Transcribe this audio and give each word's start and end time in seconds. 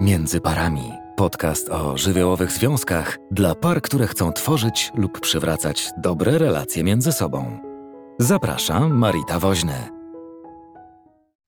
Między 0.00 0.40
parami. 0.40 0.92
Podcast 1.16 1.68
o 1.68 1.98
żywiołowych 1.98 2.52
związkach 2.52 3.18
dla 3.30 3.54
par, 3.54 3.82
które 3.82 4.06
chcą 4.06 4.32
tworzyć 4.32 4.90
lub 4.94 5.20
przywracać 5.20 5.90
dobre 5.98 6.38
relacje 6.38 6.84
między 6.84 7.12
sobą. 7.12 7.60
Zapraszam 8.18 8.98
Marita 8.98 9.38
Woźny. 9.38 9.88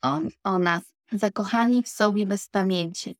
On 0.03 0.29
o 0.45 0.59
nas, 0.59 0.83
zakochani 1.12 1.83
w 1.83 1.89
sobie 1.89 2.27
bez 2.27 2.49
pamięci. 2.49 3.17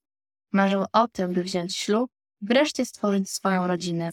Marzą 0.53 0.85
o 0.93 1.09
tym, 1.09 1.33
by 1.33 1.43
wziąć 1.43 1.77
ślub, 1.77 2.11
wreszcie 2.41 2.87
stworzyć 2.87 3.31
swoją 3.31 3.67
rodzinę. 3.67 4.11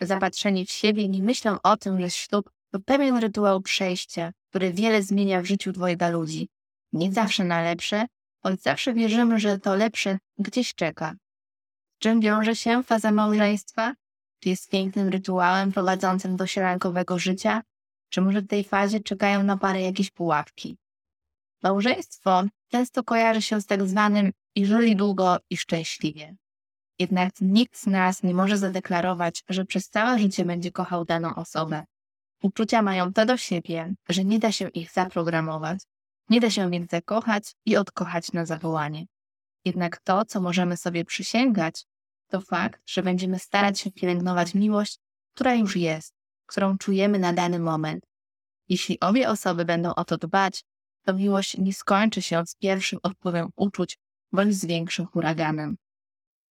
Zapatrzeni 0.00 0.66
w 0.66 0.70
siebie 0.70 1.08
nie 1.08 1.22
myślą 1.22 1.56
o 1.62 1.76
tym, 1.76 2.00
że 2.00 2.10
ślub 2.10 2.50
to 2.70 2.80
pewien 2.80 3.16
rytuał 3.16 3.60
przejścia, 3.60 4.32
który 4.50 4.72
wiele 4.72 5.02
zmienia 5.02 5.42
w 5.42 5.46
życiu 5.46 5.72
dwojga 5.72 6.08
ludzi. 6.08 6.48
Nie 6.92 7.12
zawsze 7.12 7.44
na 7.44 7.62
lepsze, 7.62 8.06
choć 8.42 8.62
zawsze 8.62 8.94
wierzymy, 8.94 9.40
że 9.40 9.58
to 9.58 9.74
lepsze 9.74 10.18
gdzieś 10.38 10.74
czeka. 10.74 11.14
Z 11.96 11.98
czym 11.98 12.20
wiąże 12.20 12.56
się 12.56 12.82
faza 12.82 13.10
małżeństwa? 13.10 13.94
Czy 14.40 14.48
jest 14.48 14.70
pięknym 14.70 15.08
rytuałem 15.08 15.72
prowadzącym 15.72 16.36
do 16.36 16.46
sierankowego 16.46 17.18
życia? 17.18 17.62
Czy 18.08 18.20
może 18.20 18.42
w 18.42 18.46
tej 18.46 18.64
fazie 18.64 19.00
czekają 19.00 19.42
na 19.42 19.56
parę 19.56 19.82
jakieś 19.82 20.10
pułapki? 20.10 20.76
Małżeństwo 21.62 22.44
często 22.68 23.04
kojarzy 23.04 23.42
się 23.42 23.60
z 23.60 23.66
tak 23.66 23.88
zwanym 23.88 24.32
i 24.54 24.96
długo 24.96 25.36
i 25.50 25.56
szczęśliwie. 25.56 26.36
Jednak 26.98 27.32
nikt 27.40 27.76
z 27.76 27.86
nas 27.86 28.22
nie 28.22 28.34
może 28.34 28.58
zadeklarować, 28.58 29.44
że 29.48 29.64
przez 29.64 29.88
całe 29.88 30.18
życie 30.18 30.44
będzie 30.44 30.72
kochał 30.72 31.04
daną 31.04 31.34
osobę. 31.34 31.84
Uczucia 32.42 32.82
mają 32.82 33.12
to 33.12 33.26
do 33.26 33.36
siebie, 33.36 33.94
że 34.08 34.24
nie 34.24 34.38
da 34.38 34.52
się 34.52 34.68
ich 34.68 34.92
zaprogramować. 34.92 35.78
Nie 36.28 36.40
da 36.40 36.50
się 36.50 36.70
więc 36.70 36.90
zakochać 36.90 37.54
i 37.66 37.76
odkochać 37.76 38.32
na 38.32 38.46
zawołanie. 38.46 39.06
Jednak 39.64 40.00
to, 40.00 40.24
co 40.24 40.40
możemy 40.40 40.76
sobie 40.76 41.04
przysięgać, 41.04 41.86
to 42.28 42.40
fakt, 42.40 42.82
że 42.86 43.02
będziemy 43.02 43.38
starać 43.38 43.80
się 43.80 43.90
pielęgnować 43.90 44.54
miłość, 44.54 44.98
która 45.34 45.54
już 45.54 45.76
jest, 45.76 46.14
którą 46.46 46.78
czujemy 46.78 47.18
na 47.18 47.32
dany 47.32 47.58
moment. 47.58 48.06
Jeśli 48.68 49.00
obie 49.00 49.30
osoby 49.30 49.64
będą 49.64 49.94
o 49.94 50.04
to 50.04 50.18
dbać, 50.18 50.64
to 51.04 51.14
miłość 51.14 51.58
nie 51.58 51.72
skończy 51.72 52.22
się 52.22 52.46
z 52.46 52.54
pierwszym 52.54 52.98
odpływem 53.02 53.48
uczuć 53.56 53.98
bądź 54.32 54.54
z 54.54 54.64
większym 54.64 55.06
huraganem. 55.06 55.76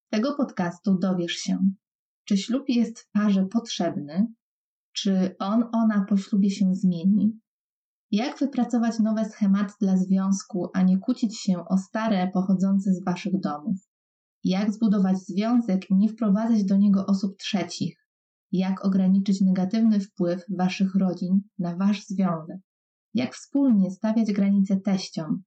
Z 0.07 0.09
tego 0.09 0.35
podcastu 0.35 0.97
dowiesz 0.99 1.35
się, 1.35 1.57
czy 2.23 2.37
ślub 2.37 2.69
jest 2.69 2.99
w 2.99 3.11
parze 3.11 3.45
potrzebny, 3.45 4.27
czy 4.91 5.35
on, 5.39 5.69
ona 5.73 6.05
po 6.09 6.17
ślubie 6.17 6.49
się 6.49 6.75
zmieni, 6.75 7.39
jak 8.11 8.39
wypracować 8.39 8.99
nowe 8.99 9.25
schematy 9.25 9.73
dla 9.81 9.97
związku, 9.97 10.69
a 10.73 10.81
nie 10.81 10.97
kłócić 10.97 11.39
się 11.39 11.65
o 11.65 11.77
stare 11.77 12.31
pochodzące 12.33 12.93
z 12.93 13.03
waszych 13.05 13.39
domów? 13.39 13.77
Jak 14.43 14.73
zbudować 14.73 15.17
związek 15.17 15.89
i 15.89 15.95
nie 15.95 16.09
wprowadzać 16.09 16.65
do 16.65 16.77
niego 16.77 17.05
osób 17.05 17.37
trzecich? 17.37 18.07
Jak 18.51 18.85
ograniczyć 18.85 19.41
negatywny 19.41 19.99
wpływ 19.99 20.43
waszych 20.57 20.95
rodzin 20.95 21.41
na 21.59 21.75
wasz 21.75 22.05
związek? 22.05 22.57
Jak 23.13 23.35
wspólnie 23.35 23.91
stawiać 23.91 24.33
granice 24.33 24.77
teściom? 24.77 25.43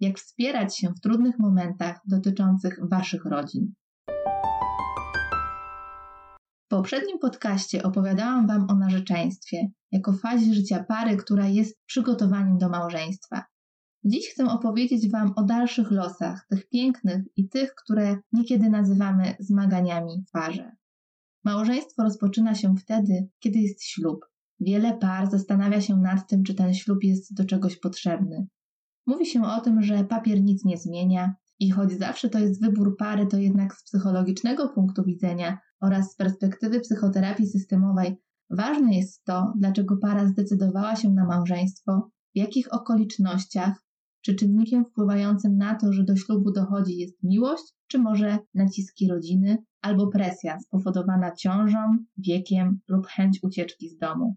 Jak 0.00 0.18
wspierać 0.18 0.78
się 0.78 0.88
w 0.88 1.00
trudnych 1.00 1.38
momentach 1.38 2.00
dotyczących 2.08 2.78
waszych 2.90 3.24
rodzin? 3.24 3.74
Poprzednim 6.74 7.18
podcaście 7.18 7.82
opowiadałam 7.82 8.46
Wam 8.46 8.70
o 8.70 8.74
narzeczeństwie 8.74 9.70
jako 9.92 10.12
fazie 10.12 10.54
życia 10.54 10.84
pary, 10.84 11.16
która 11.16 11.48
jest 11.48 11.78
przygotowaniem 11.86 12.58
do 12.58 12.68
małżeństwa. 12.68 13.44
Dziś 14.04 14.28
chcę 14.30 14.44
opowiedzieć 14.44 15.10
Wam 15.10 15.32
o 15.36 15.42
dalszych 15.42 15.90
losach, 15.90 16.46
tych 16.50 16.68
pięknych 16.68 17.22
i 17.36 17.48
tych, 17.48 17.74
które 17.74 18.18
niekiedy 18.32 18.70
nazywamy 18.70 19.34
zmaganiami 19.40 20.24
w 20.28 20.30
parze. 20.30 20.76
Małżeństwo 21.44 22.02
rozpoczyna 22.02 22.54
się 22.54 22.74
wtedy, 22.76 23.28
kiedy 23.38 23.58
jest 23.58 23.84
ślub. 23.84 24.26
Wiele 24.60 24.98
par 24.98 25.30
zastanawia 25.30 25.80
się 25.80 25.96
nad 25.96 26.28
tym, 26.28 26.42
czy 26.42 26.54
ten 26.54 26.74
ślub 26.74 27.04
jest 27.04 27.34
do 27.34 27.44
czegoś 27.44 27.80
potrzebny. 27.80 28.46
Mówi 29.06 29.26
się 29.26 29.44
o 29.44 29.60
tym, 29.60 29.82
że 29.82 30.04
papier 30.04 30.42
nic 30.42 30.64
nie 30.64 30.76
zmienia, 30.76 31.34
i 31.64 31.70
choć 31.70 31.92
zawsze 31.92 32.28
to 32.28 32.38
jest 32.38 32.60
wybór 32.60 32.96
pary, 32.96 33.26
to 33.26 33.36
jednak 33.38 33.74
z 33.74 33.84
psychologicznego 33.84 34.68
punktu 34.68 35.04
widzenia 35.04 35.58
oraz 35.80 36.12
z 36.12 36.16
perspektywy 36.16 36.80
psychoterapii 36.80 37.46
systemowej 37.46 38.16
ważne 38.50 38.94
jest 38.94 39.24
to, 39.24 39.52
dlaczego 39.56 39.96
para 39.96 40.26
zdecydowała 40.26 40.96
się 40.96 41.10
na 41.10 41.26
małżeństwo, 41.26 42.10
w 42.34 42.38
jakich 42.38 42.74
okolicznościach, 42.74 43.84
czy 44.24 44.34
czynnikiem 44.34 44.84
wpływającym 44.84 45.56
na 45.56 45.74
to, 45.74 45.92
że 45.92 46.04
do 46.04 46.16
ślubu 46.16 46.52
dochodzi 46.52 46.96
jest 46.96 47.22
miłość, 47.22 47.64
czy 47.86 47.98
może 47.98 48.38
naciski 48.54 49.08
rodziny 49.08 49.58
albo 49.80 50.06
presja 50.06 50.60
spowodowana 50.60 51.34
ciążą, 51.34 51.78
wiekiem 52.18 52.80
lub 52.88 53.06
chęć 53.06 53.38
ucieczki 53.42 53.88
z 53.88 53.98
domu. 53.98 54.36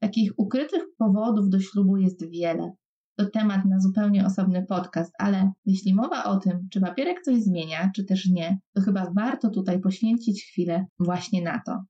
Takich 0.00 0.32
ukrytych 0.36 0.82
powodów 0.98 1.48
do 1.48 1.60
ślubu 1.60 1.96
jest 1.96 2.30
wiele, 2.30 2.72
to 3.16 3.30
temat 3.30 3.64
na 3.64 3.80
zupełnie 3.80 4.26
osobny 4.26 4.66
podcast, 4.66 5.12
ale 5.18 5.52
jeśli 5.64 5.94
mowa 5.94 6.24
o 6.24 6.36
tym, 6.36 6.68
czy 6.70 6.80
papierek 6.80 7.22
coś 7.22 7.42
zmienia, 7.42 7.90
czy 7.94 8.04
też 8.04 8.28
nie, 8.28 8.58
to 8.74 8.82
chyba 8.82 9.10
warto 9.10 9.50
tutaj 9.50 9.80
poświęcić 9.80 10.44
chwilę 10.44 10.86
właśnie 10.98 11.42
na 11.42 11.62
to. 11.66 11.84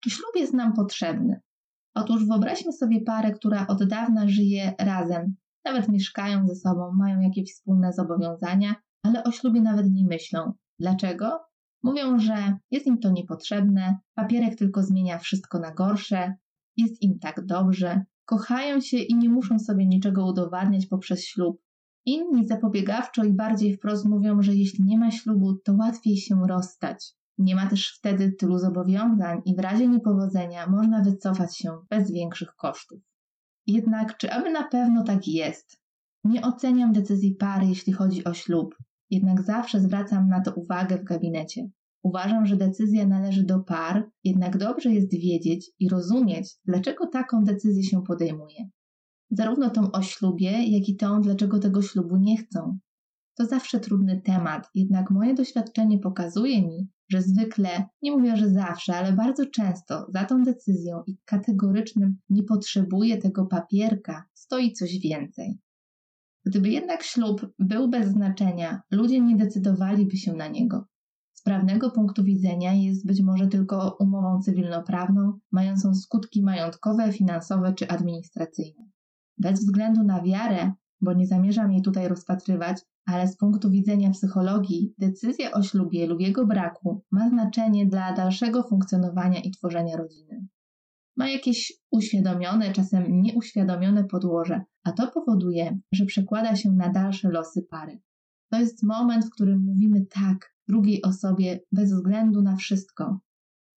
Czy 0.00 0.10
ślub 0.10 0.36
jest 0.36 0.54
nam 0.54 0.72
potrzebny? 0.72 1.40
Otóż 1.94 2.26
wyobraźmy 2.26 2.72
sobie 2.72 3.00
parę, 3.00 3.32
która 3.32 3.66
od 3.66 3.84
dawna 3.84 4.28
żyje 4.28 4.74
razem, 4.78 5.36
nawet 5.64 5.88
mieszkają 5.88 6.46
ze 6.46 6.54
sobą, 6.54 6.92
mają 6.92 7.20
jakieś 7.20 7.52
wspólne 7.52 7.92
zobowiązania, 7.92 8.74
ale 9.02 9.24
o 9.24 9.32
ślubie 9.32 9.62
nawet 9.62 9.90
nie 9.90 10.04
myślą. 10.04 10.52
Dlaczego? 10.78 11.40
Mówią, 11.82 12.18
że 12.18 12.58
jest 12.70 12.86
im 12.86 12.98
to 12.98 13.10
niepotrzebne, 13.10 13.98
papierek 14.14 14.56
tylko 14.56 14.82
zmienia 14.82 15.18
wszystko 15.18 15.58
na 15.58 15.74
gorsze, 15.74 16.34
jest 16.76 17.02
im 17.02 17.18
tak 17.18 17.46
dobrze, 17.46 18.04
kochają 18.26 18.80
się 18.80 18.96
i 18.96 19.14
nie 19.14 19.28
muszą 19.28 19.58
sobie 19.58 19.86
niczego 19.86 20.26
udowadniać 20.26 20.86
poprzez 20.86 21.24
ślub. 21.24 21.62
Inni 22.04 22.46
zapobiegawczo 22.46 23.24
i 23.24 23.32
bardziej 23.32 23.76
wprost 23.76 24.04
mówią, 24.04 24.42
że 24.42 24.54
jeśli 24.54 24.84
nie 24.84 24.98
ma 24.98 25.10
ślubu, 25.10 25.54
to 25.64 25.74
łatwiej 25.74 26.16
się 26.16 26.46
rozstać. 26.48 27.14
Nie 27.38 27.54
ma 27.54 27.66
też 27.66 27.94
wtedy 27.98 28.32
tylu 28.32 28.58
zobowiązań 28.58 29.42
i 29.44 29.56
w 29.56 29.58
razie 29.58 29.88
niepowodzenia 29.88 30.66
można 30.66 31.02
wycofać 31.02 31.58
się 31.58 31.78
bez 31.90 32.12
większych 32.12 32.54
kosztów. 32.54 33.00
Jednak 33.66 34.16
czy 34.16 34.32
aby 34.32 34.50
na 34.50 34.68
pewno 34.68 35.04
tak 35.04 35.28
jest? 35.28 35.80
Nie 36.24 36.42
oceniam 36.42 36.92
decyzji 36.92 37.34
pary, 37.34 37.66
jeśli 37.66 37.92
chodzi 37.92 38.24
o 38.24 38.34
ślub, 38.34 38.74
jednak 39.10 39.42
zawsze 39.42 39.80
zwracam 39.80 40.28
na 40.28 40.40
to 40.40 40.54
uwagę 40.54 40.98
w 40.98 41.04
gabinecie. 41.04 41.68
Uważam, 42.06 42.46
że 42.46 42.56
decyzja 42.56 43.06
należy 43.06 43.44
do 43.44 43.60
par, 43.60 44.10
jednak 44.24 44.58
dobrze 44.58 44.92
jest 44.92 45.12
wiedzieć 45.12 45.70
i 45.78 45.88
rozumieć, 45.88 46.56
dlaczego 46.64 47.06
taką 47.06 47.44
decyzję 47.44 47.82
się 47.84 48.02
podejmuje. 48.02 48.68
Zarówno 49.30 49.70
tą 49.70 49.90
o 49.90 50.02
ślubie, 50.02 50.50
jak 50.50 50.88
i 50.88 50.96
tą, 50.96 51.20
dlaczego 51.20 51.58
tego 51.58 51.82
ślubu 51.82 52.16
nie 52.16 52.36
chcą. 52.36 52.78
To 53.34 53.46
zawsze 53.46 53.80
trudny 53.80 54.20
temat, 54.24 54.68
jednak 54.74 55.10
moje 55.10 55.34
doświadczenie 55.34 55.98
pokazuje 55.98 56.62
mi, 56.62 56.88
że 57.08 57.22
zwykle, 57.22 57.84
nie 58.02 58.12
mówię, 58.12 58.36
że 58.36 58.50
zawsze, 58.50 58.96
ale 58.96 59.12
bardzo 59.12 59.46
często 59.46 60.06
za 60.14 60.24
tą 60.24 60.42
decyzją 60.42 61.02
i 61.06 61.18
kategorycznym 61.24 62.16
nie 62.30 62.42
potrzebuję 62.42 63.18
tego 63.18 63.46
papierka 63.46 64.24
stoi 64.34 64.72
coś 64.72 64.98
więcej. 64.98 65.58
Gdyby 66.44 66.68
jednak 66.68 67.02
ślub 67.02 67.46
był 67.58 67.88
bez 67.88 68.08
znaczenia, 68.08 68.82
ludzie 68.90 69.20
nie 69.20 69.36
decydowaliby 69.36 70.16
się 70.16 70.32
na 70.32 70.48
niego 70.48 70.86
prawnego 71.46 71.90
punktu 71.90 72.24
widzenia 72.24 72.74
jest 72.74 73.06
być 73.06 73.22
może 73.22 73.46
tylko 73.46 73.96
umową 74.00 74.40
cywilnoprawną, 74.42 75.38
mającą 75.52 75.94
skutki 75.94 76.42
majątkowe, 76.42 77.12
finansowe 77.12 77.74
czy 77.74 77.88
administracyjne. 77.88 78.90
Bez 79.38 79.60
względu 79.60 80.02
na 80.02 80.22
wiarę, 80.22 80.72
bo 81.00 81.12
nie 81.12 81.26
zamierzam 81.26 81.72
jej 81.72 81.82
tutaj 81.82 82.08
rozpatrywać, 82.08 82.82
ale 83.06 83.28
z 83.28 83.36
punktu 83.36 83.70
widzenia 83.70 84.10
psychologii, 84.10 84.94
decyzja 84.98 85.52
o 85.52 85.62
ślubie 85.62 86.06
lub 86.06 86.20
jego 86.20 86.46
braku 86.46 87.04
ma 87.10 87.28
znaczenie 87.30 87.86
dla 87.86 88.12
dalszego 88.12 88.62
funkcjonowania 88.62 89.40
i 89.40 89.50
tworzenia 89.50 89.96
rodziny. 89.96 90.46
Ma 91.16 91.28
jakieś 91.28 91.72
uświadomione, 91.90 92.72
czasem 92.72 93.22
nieuświadomione 93.22 94.04
podłoże, 94.04 94.60
a 94.84 94.92
to 94.92 95.10
powoduje, 95.10 95.78
że 95.92 96.06
przekłada 96.06 96.56
się 96.56 96.72
na 96.72 96.88
dalsze 96.88 97.28
losy 97.28 97.66
pary. 97.70 98.00
To 98.50 98.58
jest 98.58 98.82
moment, 98.82 99.24
w 99.24 99.30
którym 99.30 99.64
mówimy 99.64 100.06
tak, 100.06 100.55
drugiej 100.68 101.02
osobie 101.02 101.60
bez 101.72 101.92
względu 101.92 102.42
na 102.42 102.56
wszystko. 102.56 103.20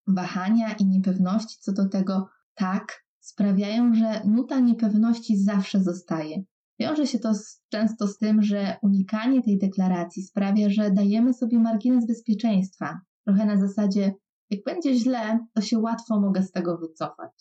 Wahania 0.08 0.74
i 0.74 0.86
niepewności 0.86 1.58
co 1.60 1.74
do 1.74 1.90
tego 1.90 2.28
tak 2.56 3.06
sprawiają, 3.20 3.94
że 3.94 4.22
nuta 4.26 4.60
niepewności 4.60 5.38
zawsze 5.38 5.84
zostaje. 5.84 6.44
Wiąże 6.80 7.08
się 7.08 7.20
to 7.20 7.36
z, 7.36 7.62
często 7.70 8.08
z 8.08 8.18
tym, 8.18 8.42
że 8.42 8.78
unikanie 8.82 9.44
tej 9.44 9.58
deklaracji 9.58 10.24
sprawia, 10.24 10.70
że 10.70 10.92
dajemy 10.92 11.34
sobie 11.34 11.60
margines 11.60 12.08
bezpieczeństwa. 12.08 13.02
Trochę 13.26 13.46
na 13.46 13.58
zasadzie, 13.58 14.14
jak 14.50 14.64
będzie 14.64 14.96
źle, 14.96 15.40
to 15.54 15.62
się 15.62 15.80
łatwo 15.80 16.20
mogę 16.20 16.44
z 16.44 16.52
tego 16.52 16.78
wycofać. 16.78 17.32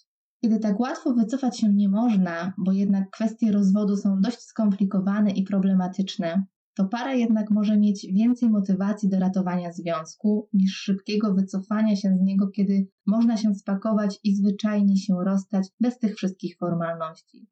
Kiedy 0.42 0.58
tak 0.58 0.80
łatwo 0.80 1.14
wycofać 1.14 1.58
się 1.58 1.74
nie 1.74 1.88
można, 1.88 2.52
bo 2.58 2.72
jednak 2.72 3.10
kwestie 3.10 3.52
rozwodu 3.52 3.96
są 3.96 4.20
dość 4.20 4.40
skomplikowane 4.40 5.30
i 5.30 5.42
problematyczne, 5.42 6.44
to 6.78 6.84
para 6.84 7.14
jednak 7.14 7.50
może 7.50 7.78
mieć 7.78 8.06
więcej 8.12 8.50
motywacji 8.50 9.08
do 9.08 9.18
ratowania 9.18 9.72
związku 9.72 10.48
niż 10.52 10.72
szybkiego 10.72 11.34
wycofania 11.34 11.96
się 11.96 12.16
z 12.16 12.20
niego, 12.20 12.48
kiedy 12.48 12.88
można 13.06 13.36
się 13.36 13.54
spakować 13.54 14.20
i 14.24 14.36
zwyczajnie 14.36 14.96
się 14.96 15.14
rozstać 15.24 15.68
bez 15.80 15.98
tych 15.98 16.16
wszystkich 16.16 16.56
formalności. 16.56 17.46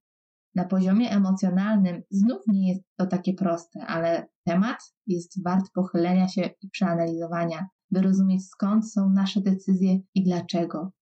Na 0.54 0.64
poziomie 0.64 1.10
emocjonalnym 1.10 2.02
znów 2.10 2.42
nie 2.46 2.68
jest 2.68 2.82
to 2.96 3.06
takie 3.06 3.34
proste, 3.34 3.86
ale 3.86 4.28
temat 4.44 4.76
jest 5.06 5.44
wart 5.44 5.70
pochylenia 5.74 6.28
się 6.28 6.50
i 6.60 6.70
przeanalizowania, 6.70 7.66
by 7.90 8.02
rozumieć 8.02 8.48
skąd 8.48 8.92
są 8.92 9.10
nasze 9.10 9.40
decyzje 9.40 9.98
i 10.14 10.24
dlaczego. 10.24 10.92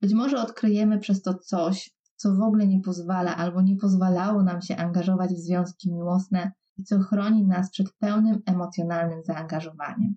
Być 0.00 0.14
może 0.14 0.42
odkryjemy 0.42 0.98
przez 0.98 1.22
to 1.22 1.34
coś, 1.34 1.94
co 2.16 2.34
w 2.34 2.40
ogóle 2.40 2.66
nie 2.66 2.80
pozwala 2.80 3.36
albo 3.36 3.62
nie 3.62 3.76
pozwalało 3.76 4.42
nam 4.42 4.62
się 4.62 4.76
angażować 4.76 5.30
w 5.30 5.38
związki 5.38 5.92
miłosne 5.92 6.52
i 6.78 6.84
co 6.84 6.98
chroni 6.98 7.46
nas 7.46 7.70
przed 7.70 7.92
pełnym 7.98 8.42
emocjonalnym 8.46 9.22
zaangażowaniem. 9.22 10.14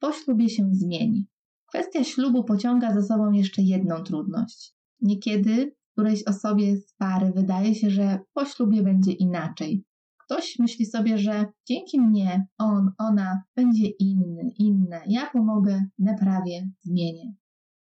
Po 0.00 0.12
ślubie 0.12 0.48
się 0.48 0.68
zmieni. 0.72 1.26
Kwestia 1.66 2.04
ślubu 2.04 2.44
pociąga 2.44 2.94
za 2.94 3.02
sobą 3.02 3.32
jeszcze 3.32 3.62
jedną 3.62 4.02
trudność. 4.02 4.74
Niekiedy 5.00 5.74
którejś 5.92 6.24
osobie 6.24 6.76
z 6.76 6.94
pary 6.94 7.32
wydaje 7.32 7.74
się, 7.74 7.90
że 7.90 8.18
po 8.32 8.44
ślubie 8.44 8.82
będzie 8.82 9.12
inaczej. 9.12 9.84
Ktoś 10.24 10.58
myśli 10.58 10.86
sobie, 10.86 11.18
że 11.18 11.46
dzięki 11.66 12.00
mnie 12.00 12.46
on, 12.58 12.90
ona 12.98 13.42
będzie 13.56 13.86
inny, 13.88 14.50
inna, 14.58 15.00
ja 15.06 15.30
pomogę, 15.30 15.84
naprawię, 15.98 16.70
zmienię. 16.80 17.34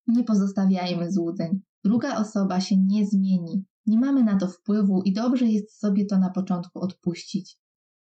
Nie 0.07 0.23
pozostawiajmy 0.23 1.11
złudzeń. 1.11 1.61
Druga 1.83 2.17
osoba 2.17 2.59
się 2.61 2.77
nie 2.77 3.05
zmieni. 3.05 3.65
Nie 3.87 3.97
mamy 3.97 4.23
na 4.23 4.37
to 4.37 4.47
wpływu 4.47 5.01
i 5.05 5.13
dobrze 5.13 5.45
jest 5.45 5.79
sobie 5.79 6.05
to 6.05 6.17
na 6.17 6.29
początku 6.29 6.79
odpuścić. 6.79 7.57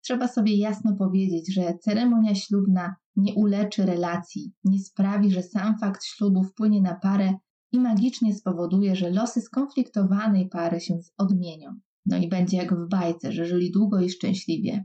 Trzeba 0.02 0.28
sobie 0.28 0.56
jasno 0.56 0.96
powiedzieć, 0.96 1.54
że 1.54 1.78
ceremonia 1.78 2.34
ślubna 2.34 2.96
nie 3.16 3.34
uleczy 3.34 3.86
relacji, 3.86 4.52
nie 4.64 4.78
sprawi, 4.78 5.30
że 5.30 5.42
sam 5.42 5.78
fakt 5.78 6.04
ślubu 6.04 6.44
wpłynie 6.44 6.82
na 6.82 6.94
parę 6.94 7.34
i 7.72 7.80
magicznie 7.80 8.34
spowoduje, 8.34 8.96
że 8.96 9.10
losy 9.10 9.40
skonfliktowanej 9.40 10.48
pary 10.48 10.80
się 10.80 10.98
odmienią. 11.18 11.80
No 12.06 12.16
i 12.16 12.28
będzie 12.28 12.56
jak 12.56 12.74
w 12.74 12.88
bajce, 12.88 13.32
że 13.32 13.46
żyli 13.46 13.70
długo 13.70 14.00
i 14.00 14.10
szczęśliwie. 14.10 14.84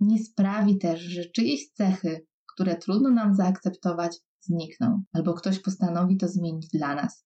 Nie 0.00 0.18
sprawi 0.24 0.78
też, 0.78 1.00
że 1.00 1.24
czyjeś 1.24 1.72
cechy, 1.72 2.26
które 2.54 2.76
trudno 2.76 3.10
nam 3.10 3.34
zaakceptować, 3.34 4.18
znikną, 4.40 5.02
albo 5.12 5.34
ktoś 5.34 5.58
postanowi 5.58 6.16
to 6.16 6.28
zmienić 6.28 6.68
dla 6.68 6.94
nas. 6.94 7.24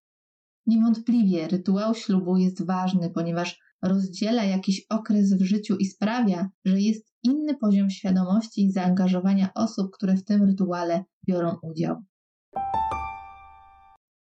Niewątpliwie 0.66 1.48
rytuał 1.48 1.94
ślubu 1.94 2.36
jest 2.36 2.66
ważny, 2.66 3.10
ponieważ 3.10 3.60
rozdziela 3.82 4.44
jakiś 4.44 4.86
okres 4.90 5.34
w 5.34 5.42
życiu 5.42 5.76
i 5.76 5.84
sprawia, 5.84 6.48
że 6.64 6.80
jest 6.80 7.14
inny 7.22 7.56
poziom 7.56 7.90
świadomości 7.90 8.64
i 8.64 8.72
zaangażowania 8.72 9.50
osób, 9.54 9.90
które 9.92 10.16
w 10.16 10.24
tym 10.24 10.42
rytuale 10.42 11.04
biorą 11.28 11.56
udział. 11.62 11.96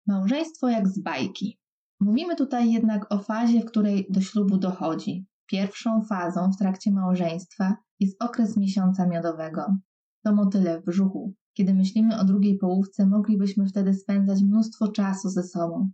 Małżeństwo 0.07 0.69
jak 0.69 0.89
z 0.89 1.03
bajki. 1.03 1.59
Mówimy 2.01 2.37
tutaj 2.37 2.73
jednak 2.73 3.13
o 3.13 3.19
fazie, 3.19 3.61
w 3.61 3.65
której 3.65 4.07
do 4.11 4.21
ślubu 4.21 4.59
dochodzi. 4.59 5.27
Pierwszą 5.47 6.03
fazą 6.03 6.51
w 6.53 6.59
trakcie 6.59 6.91
małżeństwa 6.91 7.77
jest 8.01 8.23
okres 8.23 8.57
miesiąca 8.57 9.07
miodowego. 9.07 9.77
To 10.25 10.35
motyle 10.35 10.81
w 10.81 10.85
brzuchu. 10.85 11.35
Kiedy 11.55 11.75
myślimy 11.75 12.21
o 12.21 12.25
drugiej 12.25 12.59
połówce, 12.59 13.07
moglibyśmy 13.07 13.67
wtedy 13.67 13.95
spędzać 13.95 14.43
mnóstwo 14.43 14.89
czasu 14.89 15.29
ze 15.29 15.43
sobą. 15.43 15.91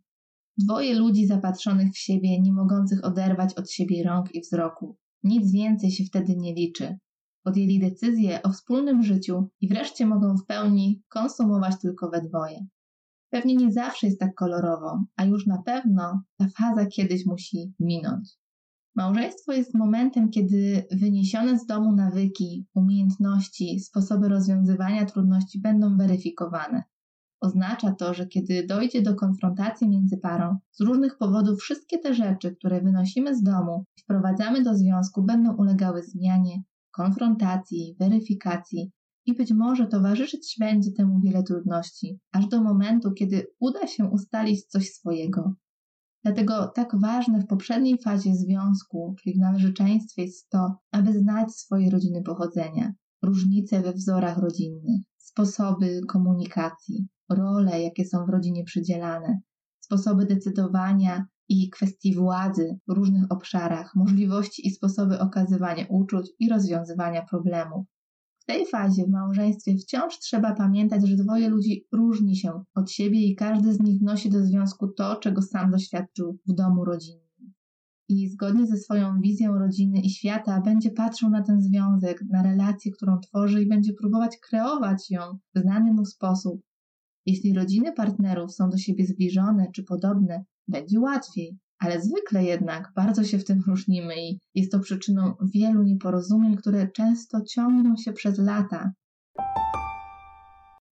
Dwoje 0.59 0.95
ludzi 0.95 1.27
zapatrzonych 1.27 1.93
w 1.93 1.99
siebie, 1.99 2.41
nie 2.41 2.53
mogących 2.53 3.05
oderwać 3.05 3.55
od 3.55 3.71
siebie 3.71 4.05
rąk 4.05 4.35
i 4.35 4.41
wzroku. 4.41 4.97
Nic 5.23 5.53
więcej 5.53 5.91
się 5.91 6.05
wtedy 6.05 6.37
nie 6.37 6.55
liczy. 6.55 6.99
Podjęli 7.45 7.81
decyzję 7.81 8.43
o 8.43 8.53
wspólnym 8.53 9.03
życiu 9.03 9.49
i 9.61 9.69
wreszcie 9.69 10.07
mogą 10.07 10.37
w 10.37 10.47
pełni 10.47 11.03
konsumować 11.09 11.81
tylko 11.81 12.11
we 12.11 12.23
dwoje. 12.23 12.67
Pewnie 13.31 13.57
nie 13.57 13.73
zawsze 13.73 14.07
jest 14.07 14.21
tak 14.21 14.35
kolorowo, 14.35 15.05
a 15.17 15.25
już 15.25 15.47
na 15.47 15.63
pewno 15.63 16.23
ta 16.37 16.49
faza 16.59 16.87
kiedyś 16.87 17.27
musi 17.27 17.73
minąć. 17.81 18.39
Małżeństwo 18.97 19.53
jest 19.53 19.75
momentem, 19.75 20.31
kiedy 20.31 20.87
wyniesione 20.91 21.59
z 21.59 21.67
domu 21.67 21.97
nawyki, 21.97 22.67
umiejętności, 22.75 23.81
sposoby 23.81 24.29
rozwiązywania 24.29 25.07
trudności 25.07 25.61
będą 25.61 25.97
weryfikowane. 25.97 26.83
Oznacza 27.41 27.93
to, 27.93 28.15
że 28.15 28.27
kiedy 28.27 28.67
dojdzie 28.67 29.03
do 29.03 29.15
konfrontacji 29.15 29.89
między 29.89 30.17
parą, 30.17 30.57
z 30.73 30.81
różnych 30.81 31.19
powodów 31.19 31.61
wszystkie 31.61 31.99
te 31.99 32.15
rzeczy, 32.15 32.57
które 32.57 32.81
wynosimy 32.81 33.37
z 33.37 33.43
domu 33.43 33.85
i 33.97 34.01
wprowadzamy 34.03 34.63
do 34.63 34.75
związku, 34.75 35.23
będą 35.23 35.57
ulegały 35.57 36.03
zmianie, 36.03 36.63
konfrontacji, 36.91 37.97
weryfikacji 38.01 38.93
i 39.27 39.35
być 39.35 39.53
może 39.53 39.87
towarzyszyć 39.87 40.57
będzie 40.61 40.93
temu 40.93 41.21
wiele 41.21 41.43
trudności, 41.43 42.19
aż 42.33 42.49
do 42.49 42.63
momentu, 42.63 43.13
kiedy 43.13 43.47
uda 43.61 43.87
się 43.87 44.05
ustalić 44.05 44.67
coś 44.67 44.91
swojego. 44.91 45.55
Dlatego 46.23 46.69
tak 46.69 47.01
ważne 47.01 47.41
w 47.41 47.47
poprzedniej 47.47 47.99
fazie 47.99 48.35
związku, 48.35 49.15
czyli 49.19 49.35
w 49.35 49.39
narzeczeństwie, 49.39 50.23
jest 50.23 50.49
to, 50.49 50.79
aby 50.91 51.13
znać 51.13 51.53
swoje 51.53 51.91
rodziny 51.91 52.23
pochodzenia, 52.23 52.93
różnice 53.23 53.81
we 53.81 53.93
wzorach 53.93 54.39
rodzinnych, 54.39 55.03
sposoby 55.17 56.01
komunikacji, 56.09 57.09
role, 57.31 57.83
jakie 57.83 58.05
są 58.05 58.27
w 58.27 58.29
rodzinie 58.29 58.65
przydzielane, 58.65 59.41
sposoby 59.81 60.27
decydowania 60.27 61.27
i 61.49 61.71
kwestii 61.71 62.15
władzy 62.15 62.79
w 62.89 62.93
różnych 62.93 63.33
obszarach, 63.33 63.93
możliwości 63.97 64.67
i 64.67 64.71
sposoby 64.71 65.19
okazywania 65.19 65.87
uczuć 65.89 66.31
i 66.39 66.49
rozwiązywania 66.49 67.23
problemów. 67.23 67.87
W 68.39 68.45
tej 68.45 68.67
fazie 68.67 69.05
w 69.05 69.11
małżeństwie 69.11 69.77
wciąż 69.77 70.19
trzeba 70.19 70.55
pamiętać, 70.55 71.09
że 71.09 71.17
dwoje 71.17 71.49
ludzi 71.49 71.87
różni 71.93 72.37
się 72.37 72.65
od 72.75 72.91
siebie 72.91 73.27
i 73.27 73.37
każdy 73.37 73.75
z 73.75 73.81
nich 73.81 74.01
wnosi 74.01 74.31
do 74.31 74.45
związku 74.45 74.89
to, 74.89 75.17
czego 75.17 75.43
sam 75.43 75.71
doświadczył 75.71 76.39
w 76.47 76.55
domu 76.55 76.85
rodzinnym. 76.85 77.29
I 78.09 78.29
zgodnie 78.29 78.67
ze 78.67 78.77
swoją 78.77 79.21
wizją 79.21 79.59
rodziny 79.59 80.01
i 80.01 80.11
świata 80.11 80.61
będzie 80.61 80.91
patrzył 80.91 81.31
na 81.31 81.43
ten 81.43 81.63
związek, 81.63 82.25
na 82.31 82.43
relację, 82.43 82.93
którą 82.93 83.19
tworzy 83.19 83.63
i 83.63 83.69
będzie 83.69 83.93
próbować 83.93 84.39
kreować 84.49 85.11
ją 85.11 85.21
w 85.55 85.61
znany 85.61 85.93
mu 85.93 86.05
sposób, 86.05 86.61
jeśli 87.29 87.55
rodziny 87.55 87.93
partnerów 87.93 88.55
są 88.55 88.71
do 88.71 88.77
siebie 88.77 89.07
zbliżone 89.07 89.67
czy 89.75 89.85
podobne, 89.85 90.45
będzie 90.69 91.01
łatwiej, 91.01 91.59
ale 91.79 92.01
zwykle 92.01 92.45
jednak 92.45 92.93
bardzo 92.97 93.25
się 93.25 93.39
w 93.39 93.45
tym 93.45 93.63
różnimy 93.67 94.15
i 94.17 94.41
jest 94.55 94.73
to 94.73 94.81
przyczyną 94.81 95.35
wielu 95.55 95.83
nieporozumień, 95.83 96.57
które 96.57 96.89
często 96.89 97.45
ciągną 97.45 97.97
się 97.97 98.13
przez 98.13 98.39
lata. 98.39 98.93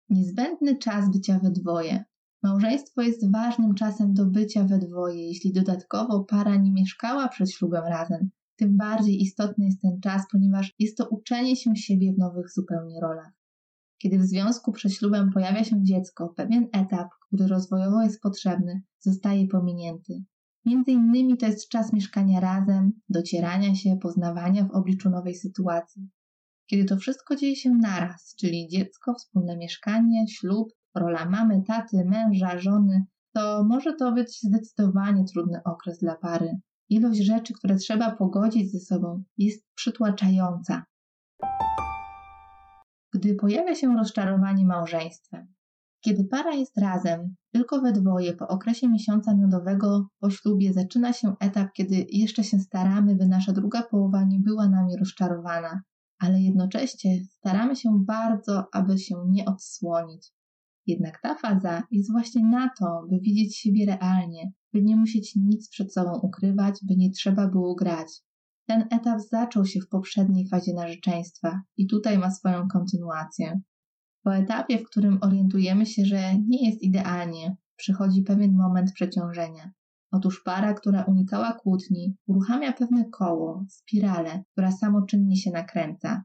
Niezbędny 0.09 0.77
czas 0.77 1.11
bycia 1.11 1.39
we 1.39 1.51
dwoje. 1.51 2.03
Małżeństwo 2.43 3.01
jest 3.01 3.31
ważnym 3.31 3.73
czasem 3.73 4.13
do 4.13 4.25
bycia 4.25 4.63
we 4.63 4.79
dwoje. 4.79 5.27
Jeśli 5.27 5.53
dodatkowo 5.53 6.23
para 6.23 6.55
nie 6.55 6.71
mieszkała 6.71 7.27
przed 7.27 7.51
ślubem 7.51 7.83
razem, 7.83 8.29
tym 8.55 8.77
bardziej 8.77 9.21
istotny 9.21 9.65
jest 9.65 9.81
ten 9.81 9.99
czas, 10.01 10.23
ponieważ 10.31 10.73
jest 10.79 10.97
to 10.97 11.09
uczenie 11.09 11.55
się 11.55 11.75
siebie 11.75 12.13
w 12.13 12.17
nowych 12.17 12.51
zupełnie 12.51 13.01
rolach. 13.01 13.40
Kiedy 14.01 14.19
w 14.19 14.25
związku 14.25 14.71
przed 14.71 14.93
ślubem 14.93 15.29
pojawia 15.31 15.63
się 15.63 15.83
dziecko, 15.83 16.33
pewien 16.37 16.67
etap, 16.73 17.07
który 17.27 17.47
rozwojowo 17.47 18.01
jest 18.01 18.21
potrzebny, 18.21 18.81
zostaje 18.99 19.47
pominięty. 19.47 20.23
Między 20.65 20.91
innymi 20.91 21.37
to 21.37 21.45
jest 21.45 21.69
czas 21.69 21.93
mieszkania 21.93 22.39
razem, 22.39 22.91
docierania 23.09 23.75
się, 23.75 23.97
poznawania 24.01 24.65
w 24.65 24.71
obliczu 24.71 25.09
nowej 25.09 25.35
sytuacji. 25.35 26.09
Kiedy 26.69 26.85
to 26.85 26.97
wszystko 26.97 27.35
dzieje 27.35 27.55
się 27.55 27.69
naraz, 27.69 28.35
czyli 28.39 28.67
dziecko, 28.67 29.13
wspólne 29.13 29.57
mieszkanie, 29.57 30.25
ślub, 30.27 30.67
rola 30.95 31.29
mamy, 31.29 31.63
taty, 31.67 32.05
męża, 32.05 32.59
żony, 32.59 33.05
to 33.33 33.63
może 33.63 33.93
to 33.93 34.11
być 34.11 34.39
zdecydowanie 34.41 35.23
trudny 35.33 35.59
okres 35.65 35.97
dla 35.97 36.15
pary. 36.15 36.59
Ilość 36.89 37.19
rzeczy, 37.19 37.53
które 37.53 37.75
trzeba 37.75 38.15
pogodzić 38.15 38.71
ze 38.71 38.79
sobą, 38.79 39.23
jest 39.37 39.65
przytłaczająca 39.75 40.85
gdy 43.21 43.35
pojawia 43.35 43.75
się 43.75 43.97
rozczarowanie 43.97 44.65
małżeństwem. 44.65 45.53
Kiedy 46.01 46.25
para 46.25 46.53
jest 46.53 46.77
razem, 46.77 47.35
tylko 47.51 47.81
we 47.81 47.91
dwoje, 47.91 48.33
po 48.33 48.47
okresie 48.47 48.89
miesiąca 48.89 49.35
miodowego 49.35 50.07
po 50.19 50.29
ślubie 50.29 50.73
zaczyna 50.73 51.13
się 51.13 51.35
etap, 51.39 51.69
kiedy 51.73 52.05
jeszcze 52.09 52.43
się 52.43 52.59
staramy, 52.59 53.15
by 53.15 53.27
nasza 53.27 53.53
druga 53.53 53.83
połowa 53.83 54.23
nie 54.23 54.39
była 54.39 54.69
nami 54.69 54.97
rozczarowana, 54.97 55.81
ale 56.19 56.41
jednocześnie 56.41 57.25
staramy 57.25 57.75
się 57.75 58.03
bardzo, 58.05 58.65
aby 58.73 58.97
się 58.97 59.15
nie 59.27 59.45
odsłonić. 59.45 60.31
Jednak 60.87 61.21
ta 61.21 61.35
faza 61.35 61.83
jest 61.91 62.11
właśnie 62.11 62.45
na 62.45 62.69
to, 62.79 63.05
by 63.09 63.19
widzieć 63.19 63.57
siebie 63.57 63.85
realnie, 63.85 64.51
by 64.73 64.81
nie 64.81 64.95
musieć 64.95 65.35
nic 65.35 65.69
przed 65.69 65.93
sobą 65.93 66.19
ukrywać, 66.19 66.79
by 66.83 66.95
nie 66.95 67.11
trzeba 67.11 67.47
było 67.47 67.75
grać, 67.75 68.21
ten 68.71 68.87
etap 68.91 69.19
zaczął 69.21 69.65
się 69.65 69.79
w 69.81 69.89
poprzedniej 69.89 70.47
fazie 70.47 70.73
narzeczeństwa 70.73 71.61
i 71.77 71.87
tutaj 71.87 72.17
ma 72.17 72.31
swoją 72.31 72.67
kontynuację. 72.67 73.61
Po 74.23 74.35
etapie, 74.35 74.79
w 74.79 74.83
którym 74.83 75.17
orientujemy 75.21 75.85
się, 75.85 76.05
że 76.05 76.39
nie 76.47 76.69
jest 76.69 76.81
idealnie, 76.81 77.55
przychodzi 77.75 78.21
pewien 78.21 78.57
moment 78.57 78.91
przeciążenia. 78.93 79.71
Otóż 80.11 80.43
para, 80.43 80.73
która 80.73 81.03
unikała 81.03 81.53
kłótni, 81.53 82.17
uruchamia 82.27 82.73
pewne 82.73 83.05
koło, 83.09 83.65
spiralę, 83.69 84.43
która 84.51 84.71
samoczynnie 84.71 85.37
się 85.37 85.51
nakręca. 85.51 86.23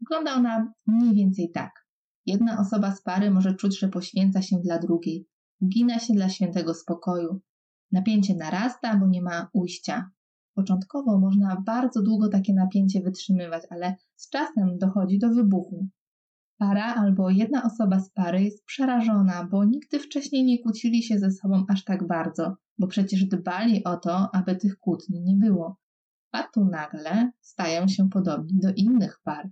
Wygląda 0.00 0.34
ona 0.34 0.72
mniej 0.86 1.14
więcej 1.14 1.50
tak. 1.54 1.86
Jedna 2.26 2.58
osoba 2.58 2.96
z 2.96 3.02
pary 3.02 3.30
może 3.30 3.54
czuć, 3.54 3.78
że 3.78 3.88
poświęca 3.88 4.42
się 4.42 4.56
dla 4.56 4.78
drugiej, 4.78 5.26
ugina 5.60 5.98
się 5.98 6.14
dla 6.14 6.28
świętego 6.28 6.74
spokoju. 6.74 7.40
Napięcie 7.92 8.36
narasta, 8.36 8.96
bo 8.96 9.06
nie 9.06 9.22
ma 9.22 9.48
ujścia. 9.52 10.10
Początkowo 10.58 11.18
można 11.18 11.62
bardzo 11.66 12.02
długo 12.02 12.28
takie 12.28 12.54
napięcie 12.54 13.00
wytrzymywać, 13.00 13.62
ale 13.70 13.94
z 14.16 14.30
czasem 14.30 14.78
dochodzi 14.78 15.18
do 15.18 15.28
wybuchu. 15.28 15.88
Para 16.56 16.94
albo 16.94 17.30
jedna 17.30 17.62
osoba 17.62 18.00
z 18.00 18.10
pary 18.10 18.42
jest 18.42 18.64
przerażona, 18.64 19.48
bo 19.50 19.64
nigdy 19.64 19.98
wcześniej 19.98 20.44
nie 20.44 20.62
kłócili 20.62 21.02
się 21.02 21.18
ze 21.18 21.30
sobą 21.30 21.64
aż 21.68 21.84
tak 21.84 22.06
bardzo, 22.06 22.56
bo 22.78 22.86
przecież 22.86 23.24
dbali 23.24 23.84
o 23.84 23.96
to, 23.96 24.34
aby 24.34 24.56
tych 24.56 24.78
kłótni 24.78 25.20
nie 25.20 25.36
było. 25.36 25.76
A 26.32 26.42
tu 26.42 26.64
nagle 26.64 27.30
stają 27.40 27.88
się 27.88 28.08
podobni 28.10 28.60
do 28.60 28.68
innych 28.76 29.20
par. 29.24 29.50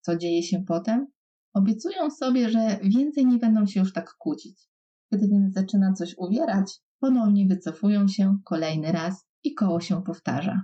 Co 0.00 0.16
dzieje 0.16 0.42
się 0.42 0.64
potem? 0.66 1.06
Obiecują 1.54 2.10
sobie, 2.10 2.50
że 2.50 2.78
więcej 2.82 3.26
nie 3.26 3.38
będą 3.38 3.66
się 3.66 3.80
już 3.80 3.92
tak 3.92 4.14
kłócić. 4.14 4.68
Gdy 5.12 5.28
więc 5.28 5.54
zaczyna 5.54 5.92
coś 5.92 6.14
uwierać, 6.18 6.80
ponownie 7.00 7.46
wycofują 7.46 8.08
się 8.08 8.38
kolejny 8.44 8.92
raz 8.92 9.27
i 9.48 9.54
koło 9.54 9.80
się 9.80 10.02
powtarza. 10.02 10.62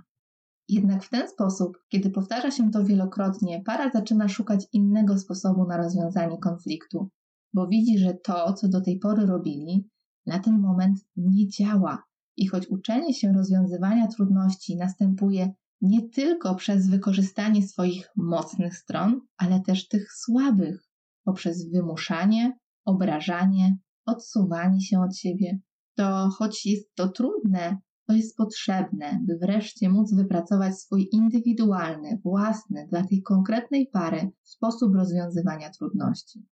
Jednak 0.69 1.03
w 1.03 1.09
ten 1.09 1.29
sposób, 1.29 1.77
kiedy 1.89 2.09
powtarza 2.09 2.51
się 2.51 2.71
to 2.71 2.83
wielokrotnie, 2.83 3.63
para 3.65 3.91
zaczyna 3.91 4.27
szukać 4.29 4.65
innego 4.73 5.17
sposobu 5.17 5.67
na 5.67 5.77
rozwiązanie 5.77 6.37
konfliktu, 6.37 7.09
bo 7.53 7.67
widzi, 7.67 7.97
że 7.99 8.13
to, 8.13 8.53
co 8.53 8.67
do 8.67 8.81
tej 8.81 8.99
pory 8.99 9.25
robili, 9.25 9.89
na 10.25 10.39
ten 10.39 10.59
moment 10.59 10.99
nie 11.15 11.47
działa. 11.47 12.03
I 12.37 12.47
choć 12.47 12.67
uczenie 12.67 13.13
się 13.13 13.33
rozwiązywania 13.33 14.07
trudności 14.07 14.77
następuje 14.77 15.53
nie 15.81 16.09
tylko 16.09 16.55
przez 16.55 16.89
wykorzystanie 16.89 17.67
swoich 17.67 18.09
mocnych 18.15 18.77
stron, 18.77 19.21
ale 19.37 19.61
też 19.61 19.87
tych 19.87 20.13
słabych, 20.13 20.89
poprzez 21.23 21.71
wymuszanie, 21.71 22.57
obrażanie, 22.85 23.77
odsuwanie 24.05 24.81
się 24.81 24.99
od 25.01 25.17
siebie, 25.17 25.59
to 25.95 26.29
choć 26.29 26.65
jest 26.65 26.95
to 26.95 27.09
trudne, 27.09 27.77
to 28.07 28.13
jest 28.13 28.37
potrzebne, 28.37 29.19
by 29.27 29.37
wreszcie 29.37 29.89
móc 29.89 30.13
wypracować 30.13 30.79
swój 30.79 31.09
indywidualny, 31.11 32.19
własny 32.23 32.87
dla 32.89 33.03
tej 33.03 33.21
konkretnej 33.21 33.87
pary 33.87 34.31
sposób 34.43 34.95
rozwiązywania 34.95 35.69
trudności. 35.69 36.45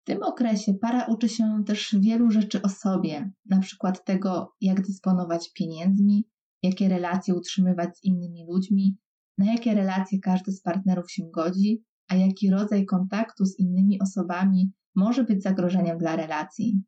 W 0.00 0.04
tym 0.04 0.22
okresie 0.22 0.74
para 0.74 1.06
uczy 1.06 1.28
się 1.28 1.62
też 1.66 1.96
wielu 2.00 2.30
rzeczy 2.30 2.62
o 2.62 2.68
sobie, 2.68 3.30
na 3.46 3.60
przykład 3.60 4.04
tego, 4.04 4.54
jak 4.60 4.86
dysponować 4.86 5.52
pieniędzmi, 5.52 6.28
jakie 6.62 6.88
relacje 6.88 7.34
utrzymywać 7.34 7.98
z 7.98 8.04
innymi 8.04 8.46
ludźmi, 8.46 8.96
na 9.38 9.52
jakie 9.52 9.74
relacje 9.74 10.18
każdy 10.18 10.52
z 10.52 10.62
partnerów 10.62 11.10
się 11.10 11.22
godzi, 11.34 11.84
a 12.08 12.14
jaki 12.14 12.50
rodzaj 12.50 12.86
kontaktu 12.86 13.46
z 13.46 13.58
innymi 13.58 14.02
osobami 14.02 14.72
może 14.94 15.24
być 15.24 15.42
zagrożeniem 15.42 15.98
dla 15.98 16.16
relacji. 16.16 16.82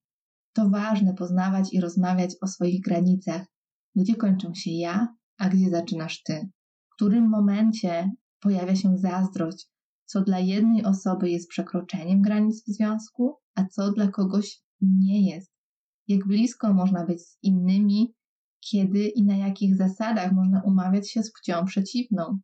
To 0.52 0.70
ważne 0.70 1.14
poznawać 1.14 1.72
i 1.72 1.80
rozmawiać 1.80 2.34
o 2.40 2.46
swoich 2.46 2.80
granicach, 2.80 3.46
gdzie 3.96 4.16
kończą 4.16 4.54
się 4.54 4.70
ja, 4.70 5.14
a 5.38 5.48
gdzie 5.48 5.70
zaczynasz 5.70 6.22
ty. 6.22 6.48
W 6.90 6.94
którym 6.94 7.28
momencie 7.28 8.10
pojawia 8.40 8.76
się 8.76 8.98
zazdrość, 8.98 9.68
co 10.04 10.20
dla 10.20 10.38
jednej 10.38 10.84
osoby 10.84 11.30
jest 11.30 11.48
przekroczeniem 11.48 12.22
granic 12.22 12.64
w 12.64 12.66
związku, 12.66 13.36
a 13.54 13.64
co 13.64 13.92
dla 13.92 14.08
kogoś 14.08 14.62
nie 14.80 15.30
jest. 15.30 15.52
Jak 16.08 16.26
blisko 16.26 16.74
można 16.74 17.06
być 17.06 17.22
z 17.22 17.38
innymi, 17.42 18.14
kiedy 18.70 19.08
i 19.08 19.24
na 19.24 19.36
jakich 19.36 19.76
zasadach 19.76 20.32
można 20.32 20.62
umawiać 20.62 21.10
się 21.10 21.22
z 21.22 21.32
płcią 21.32 21.64
przeciwną. 21.64 22.38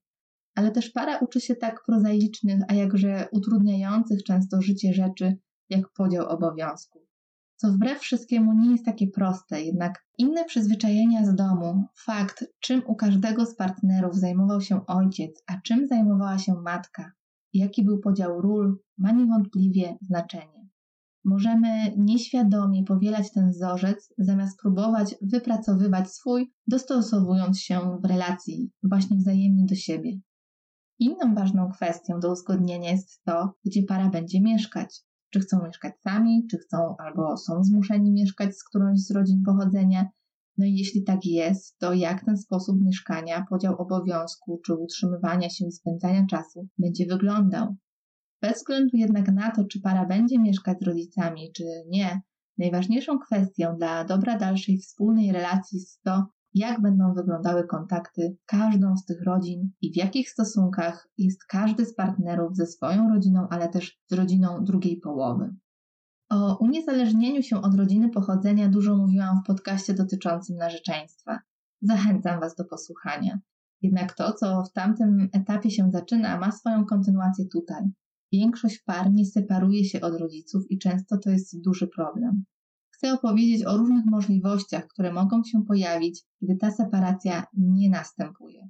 Ale 0.55 0.71
też 0.71 0.91
para 0.91 1.19
uczy 1.19 1.41
się 1.41 1.57
tak 1.57 1.83
prozaicznych, 1.87 2.61
a 2.69 2.75
jakże 2.75 3.29
utrudniających 3.33 4.25
często 4.25 4.63
życie 4.63 4.93
rzeczy, 4.93 5.37
jak 5.71 5.93
podział 5.93 6.29
obowiązków 6.29 7.08
co 7.61 7.73
wbrew 7.73 7.99
wszystkiemu 8.01 8.53
nie 8.53 8.71
jest 8.71 8.85
takie 8.85 9.07
proste, 9.07 9.63
jednak 9.63 10.05
inne 10.19 10.45
przyzwyczajenia 10.45 11.27
z 11.27 11.35
domu, 11.35 11.85
fakt, 12.05 12.45
czym 12.61 12.83
u 12.87 12.95
każdego 12.95 13.47
z 13.47 13.57
partnerów 13.57 14.17
zajmował 14.17 14.61
się 14.61 14.87
ojciec, 14.87 15.43
a 15.47 15.61
czym 15.61 15.87
zajmowała 15.87 16.39
się 16.39 16.55
matka, 16.55 17.13
jaki 17.53 17.85
był 17.85 18.01
podział 18.01 18.41
ról, 18.41 18.79
ma 18.99 19.13
niewątpliwie 19.13 19.97
znaczenie. 20.03 20.69
Możemy 21.25 21.69
nieświadomie 21.97 22.85
powielać 22.85 23.33
ten 23.33 23.51
wzorzec, 23.51 24.15
zamiast 24.19 24.61
próbować 24.61 25.15
wypracowywać 25.23 26.11
swój, 26.11 26.53
dostosowując 26.67 27.61
się 27.61 27.99
w 28.03 28.05
relacji 28.05 28.71
właśnie 28.83 29.17
wzajemnie 29.17 29.65
do 29.67 29.75
siebie. 29.75 30.21
Inną 30.99 31.35
ważną 31.35 31.71
kwestią 31.71 32.21
do 32.21 32.33
uzgodnienia 32.33 32.91
jest 32.91 33.25
to, 33.25 33.55
gdzie 33.65 33.83
para 33.83 34.11
będzie 34.11 34.41
mieszkać 34.41 35.08
czy 35.31 35.41
chcą 35.41 35.65
mieszkać 35.67 36.01
sami, 36.01 36.47
czy 36.51 36.59
chcą 36.59 36.97
albo 36.99 37.37
są 37.37 37.65
zmuszeni 37.65 38.13
mieszkać 38.13 38.57
z 38.57 38.65
którąś 38.65 38.99
z 38.99 39.11
rodzin 39.11 39.43
pochodzenia. 39.47 40.07
No 40.59 40.67
i 40.67 40.77
jeśli 40.77 41.05
tak 41.05 41.25
jest, 41.25 41.79
to 41.79 41.93
jak 41.93 42.25
ten 42.25 42.37
sposób 42.37 42.81
mieszkania, 42.81 43.47
podział 43.51 43.77
obowiązku, 43.77 44.61
czy 44.67 44.75
utrzymywania 44.75 45.51
się 45.51 45.67
i 45.67 45.73
spędzania 45.73 46.27
czasu 46.31 46.69
będzie 46.79 47.07
wyglądał? 47.07 47.77
Bez 48.43 48.55
względu 48.55 48.97
jednak 48.97 49.33
na 49.33 49.51
to, 49.51 49.65
czy 49.65 49.81
para 49.81 50.07
będzie 50.07 50.39
mieszkać 50.39 50.79
z 50.81 50.87
rodzicami, 50.87 51.53
czy 51.53 51.65
nie, 51.89 52.21
najważniejszą 52.59 53.19
kwestią 53.19 53.77
dla 53.77 54.05
dobra 54.05 54.39
dalszej 54.39 54.79
wspólnej 54.79 55.33
relacji 55.33 55.79
jest 55.79 56.03
to, 56.03 56.27
jak 56.55 56.83
będą 56.83 57.15
wyglądały 57.15 57.67
kontakty 57.67 58.37
każdą 58.47 58.97
z 58.97 59.05
tych 59.05 59.23
rodzin 59.23 59.71
i 59.81 59.93
w 59.93 59.97
jakich 59.97 60.31
stosunkach 60.31 61.09
jest 61.19 61.45
każdy 61.45 61.87
z 61.87 61.95
partnerów 61.95 62.57
ze 62.57 62.67
swoją 62.67 63.09
rodziną, 63.09 63.49
ale 63.51 63.69
też 63.69 64.01
z 64.11 64.15
rodziną 64.15 64.65
drugiej 64.65 65.01
połowy. 65.01 65.55
O 66.31 66.59
uniezależnieniu 66.59 67.43
się 67.43 67.63
od 67.63 67.75
rodziny 67.75 68.11
pochodzenia 68.11 68.69
dużo 68.69 68.97
mówiłam 68.97 69.41
w 69.43 69.47
podcaście 69.47 69.95
dotyczącym 69.95 70.57
narzeczeństwa. 70.57 71.39
Zachęcam 71.83 72.41
Was 72.41 72.55
do 72.55 72.65
posłuchania. 72.65 73.39
Jednak 73.83 74.15
to, 74.15 74.33
co 74.33 74.63
w 74.63 74.73
tamtym 74.73 75.29
etapie 75.33 75.71
się 75.71 75.91
zaczyna, 75.93 76.39
ma 76.39 76.53
swoją 76.53 76.85
kontynuację 76.85 77.45
tutaj. 77.53 77.83
Większość 78.33 78.83
par 78.83 79.13
nie 79.13 79.27
separuje 79.27 79.85
się 79.85 80.01
od 80.01 80.21
rodziców 80.21 80.71
i 80.71 80.79
często 80.79 81.19
to 81.19 81.31
jest 81.31 81.63
duży 81.63 81.89
problem 81.89 82.45
chcę 82.99 83.13
opowiedzieć 83.13 83.65
o 83.65 83.77
różnych 83.77 84.05
możliwościach, 84.07 84.87
które 84.87 85.13
mogą 85.13 85.45
się 85.45 85.65
pojawić, 85.65 86.23
gdy 86.43 86.57
ta 86.57 86.71
separacja 86.71 87.47
nie 87.53 87.91
następuje. 87.91 88.69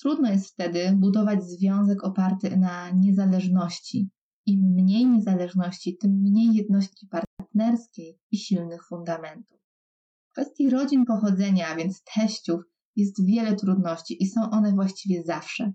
Trudno 0.00 0.30
jest 0.30 0.52
wtedy 0.52 0.92
budować 0.96 1.44
związek 1.44 2.04
oparty 2.04 2.56
na 2.56 2.90
niezależności. 2.90 4.10
Im 4.46 4.60
mniej 4.60 5.06
niezależności, 5.06 5.96
tym 5.96 6.10
mniej 6.10 6.54
jedności 6.54 7.06
partnerskiej 7.06 8.18
i 8.30 8.38
silnych 8.38 8.86
fundamentów. 8.86 9.60
W 10.28 10.32
kwestii 10.32 10.70
rodzin 10.70 11.04
pochodzenia, 11.04 11.68
a 11.68 11.76
więc 11.76 12.02
teściów, 12.14 12.62
jest 12.96 13.26
wiele 13.26 13.56
trudności 13.56 14.22
i 14.22 14.26
są 14.26 14.50
one 14.50 14.72
właściwie 14.72 15.22
zawsze. 15.22 15.72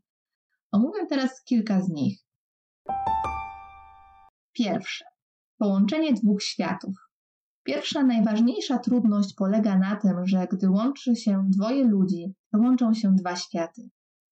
Omówię 0.72 1.06
teraz 1.10 1.44
kilka 1.44 1.82
z 1.82 1.90
nich. 1.90 2.26
Pierwsze. 4.54 5.06
Połączenie 5.58 6.14
dwóch 6.14 6.44
światów. 6.44 7.07
Pierwsza, 7.68 8.04
najważniejsza 8.04 8.78
trudność 8.78 9.34
polega 9.34 9.78
na 9.78 9.96
tym, 9.96 10.28
że 10.28 10.48
gdy 10.52 10.70
łączy 10.70 11.16
się 11.16 11.46
dwoje 11.50 11.84
ludzi, 11.84 12.34
to 12.52 12.60
łączą 12.60 12.94
się 12.94 13.16
dwa 13.16 13.36
światy. 13.36 13.90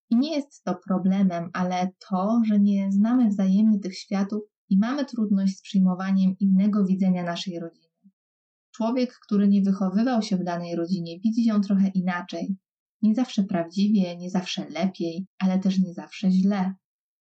I 0.10 0.18
nie 0.18 0.36
jest 0.36 0.64
to 0.64 0.76
problemem, 0.76 1.50
ale 1.54 1.92
to, 2.10 2.42
że 2.46 2.60
nie 2.60 2.92
znamy 2.92 3.28
wzajemnie 3.30 3.80
tych 3.80 3.98
światów 3.98 4.42
i 4.70 4.78
mamy 4.80 5.06
trudność 5.06 5.58
z 5.58 5.62
przyjmowaniem 5.62 6.36
innego 6.40 6.86
widzenia 6.86 7.24
naszej 7.24 7.60
rodziny. 7.60 7.88
Człowiek, 8.76 9.20
który 9.28 9.48
nie 9.48 9.62
wychowywał 9.62 10.22
się 10.22 10.38
w 10.38 10.44
danej 10.44 10.76
rodzinie, 10.76 11.20
widzi 11.20 11.46
ją 11.46 11.62
trochę 11.62 11.88
inaczej. 11.88 12.58
Nie 13.02 13.16
zawsze 13.16 13.44
prawdziwie, 13.44 14.18
nie 14.18 14.30
zawsze 14.30 14.70
lepiej, 14.70 15.28
ale 15.40 15.60
też 15.60 15.80
nie 15.80 15.94
zawsze 15.94 16.32
źle. 16.32 16.74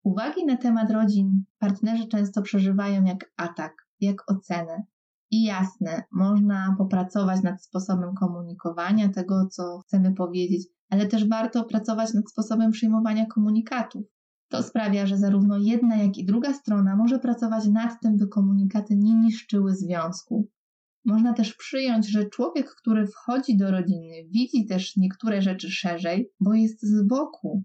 Uwagi 0.05 0.47
na 0.47 0.57
temat 0.57 0.91
rodzin 0.91 1.45
partnerzy 1.59 2.09
często 2.09 2.43
przeżywają 2.43 3.05
jak 3.05 3.33
atak, 3.37 3.73
jak 4.01 4.31
ocenę, 4.31 4.85
i 5.35 5.43
jasne, 5.43 6.03
można 6.13 6.75
popracować 6.79 7.43
nad 7.43 7.65
sposobem 7.65 8.15
komunikowania 8.15 9.09
tego, 9.09 9.47
co 9.47 9.79
chcemy 9.79 10.15
powiedzieć, 10.15 10.67
ale 10.91 11.07
też 11.07 11.29
warto 11.29 11.65
pracować 11.65 12.15
nad 12.15 12.31
sposobem 12.31 12.71
przyjmowania 12.71 13.27
komunikatów. 13.27 14.07
To 14.49 14.63
sprawia, 14.63 15.07
że 15.07 15.19
zarówno 15.19 15.59
jedna, 15.59 15.97
jak 15.97 16.19
i 16.19 16.25
druga 16.25 16.53
strona 16.53 16.97
może 16.97 17.19
pracować 17.19 17.67
nad 17.69 18.01
tym, 18.03 18.17
by 18.17 18.29
komunikaty 18.29 18.97
nie 18.97 19.15
niszczyły 19.15 19.77
związku. 19.77 20.49
Można 21.05 21.33
też 21.33 21.55
przyjąć, 21.55 22.11
że 22.11 22.25
człowiek, 22.25 22.75
który 22.75 23.07
wchodzi 23.07 23.57
do 23.57 23.71
rodziny, 23.71 24.15
widzi 24.31 24.67
też 24.67 24.97
niektóre 24.97 25.43
rzeczy 25.43 25.71
szerzej, 25.71 26.31
bo 26.41 26.55
jest 26.55 26.83
z 26.83 27.07
boku. 27.07 27.65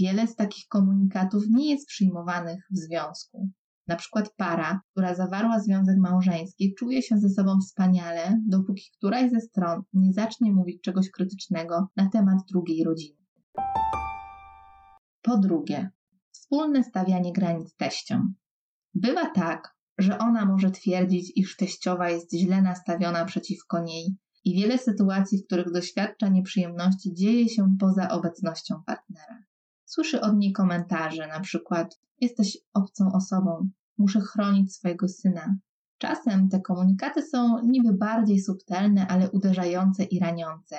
Wiele 0.00 0.26
z 0.26 0.36
takich 0.36 0.68
komunikatów 0.68 1.44
nie 1.50 1.70
jest 1.70 1.86
przyjmowanych 1.86 2.66
w 2.70 2.76
związku. 2.76 3.50
Na 3.88 3.96
przykład 3.96 4.34
para, 4.36 4.80
która 4.90 5.14
zawarła 5.14 5.60
związek 5.60 5.96
małżeński, 5.98 6.74
czuje 6.74 7.02
się 7.02 7.18
ze 7.18 7.28
sobą 7.28 7.60
wspaniale, 7.60 8.40
dopóki 8.48 8.82
któraś 8.98 9.30
ze 9.30 9.40
stron 9.40 9.82
nie 9.92 10.12
zacznie 10.12 10.52
mówić 10.52 10.82
czegoś 10.82 11.10
krytycznego 11.10 11.88
na 11.96 12.10
temat 12.10 12.38
drugiej 12.50 12.84
rodziny. 12.84 13.18
Po 15.22 15.38
drugie, 15.38 15.90
wspólne 16.30 16.84
stawianie 16.84 17.32
granic 17.32 17.74
teściom. 17.76 18.34
Bywa 18.94 19.30
tak, 19.30 19.76
że 19.98 20.18
ona 20.18 20.44
może 20.44 20.70
twierdzić, 20.70 21.32
iż 21.36 21.56
teściowa 21.56 22.10
jest 22.10 22.34
źle 22.34 22.62
nastawiona 22.62 23.24
przeciwko 23.24 23.82
niej 23.82 24.16
i 24.44 24.54
wiele 24.54 24.78
sytuacji, 24.78 25.38
w 25.38 25.46
których 25.46 25.72
doświadcza 25.72 26.28
nieprzyjemności, 26.28 27.14
dzieje 27.14 27.48
się 27.48 27.76
poza 27.80 28.10
obecnością 28.10 28.82
partnera. 28.86 29.38
Słyszy 29.88 30.20
od 30.20 30.36
niej 30.36 30.52
komentarze, 30.52 31.26
na 31.26 31.40
przykład: 31.40 32.00
Jesteś 32.20 32.58
obcą 32.74 33.12
osobą, 33.12 33.68
muszę 33.98 34.20
chronić 34.20 34.74
swojego 34.74 35.08
syna. 35.08 35.56
Czasem 35.98 36.48
te 36.48 36.60
komunikaty 36.60 37.22
są 37.22 37.62
niby 37.62 37.92
bardziej 37.92 38.40
subtelne, 38.40 39.06
ale 39.08 39.30
uderzające 39.30 40.04
i 40.04 40.18
raniące. 40.18 40.76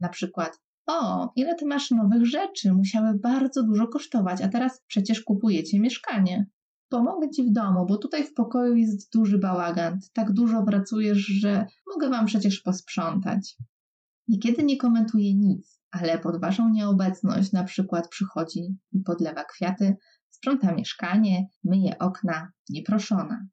Na 0.00 0.08
przykład: 0.08 0.60
O, 0.86 1.32
ile 1.36 1.54
ty 1.54 1.66
masz 1.66 1.90
nowych 1.90 2.26
rzeczy, 2.26 2.72
musiały 2.72 3.18
bardzo 3.18 3.62
dużo 3.62 3.88
kosztować, 3.88 4.42
a 4.42 4.48
teraz 4.48 4.82
przecież 4.86 5.20
kupujecie 5.20 5.80
mieszkanie. 5.80 6.46
Pomogę 6.88 7.30
ci 7.30 7.44
w 7.44 7.52
domu, 7.52 7.86
bo 7.86 7.98
tutaj 7.98 8.24
w 8.24 8.34
pokoju 8.34 8.74
jest 8.74 9.12
duży 9.12 9.38
bałagan. 9.38 10.00
Tak 10.12 10.32
dużo 10.32 10.62
pracujesz, 10.62 11.18
że 11.18 11.66
mogę 11.94 12.08
wam 12.08 12.26
przecież 12.26 12.60
posprzątać. 12.60 13.56
Niekiedy 14.28 14.62
nie 14.62 14.76
komentuje 14.76 15.34
nic, 15.34 15.79
ale 15.90 16.18
pod 16.18 16.40
waszą 16.40 16.68
nieobecność 16.68 17.52
na 17.52 17.64
przykład 17.64 18.08
przychodzi 18.08 18.76
i 18.92 19.00
podlewa 19.00 19.44
kwiaty, 19.44 19.96
sprząta 20.30 20.74
mieszkanie, 20.74 21.46
myje 21.64 21.98
okna, 21.98 22.52
nieproszona. 22.68 23.46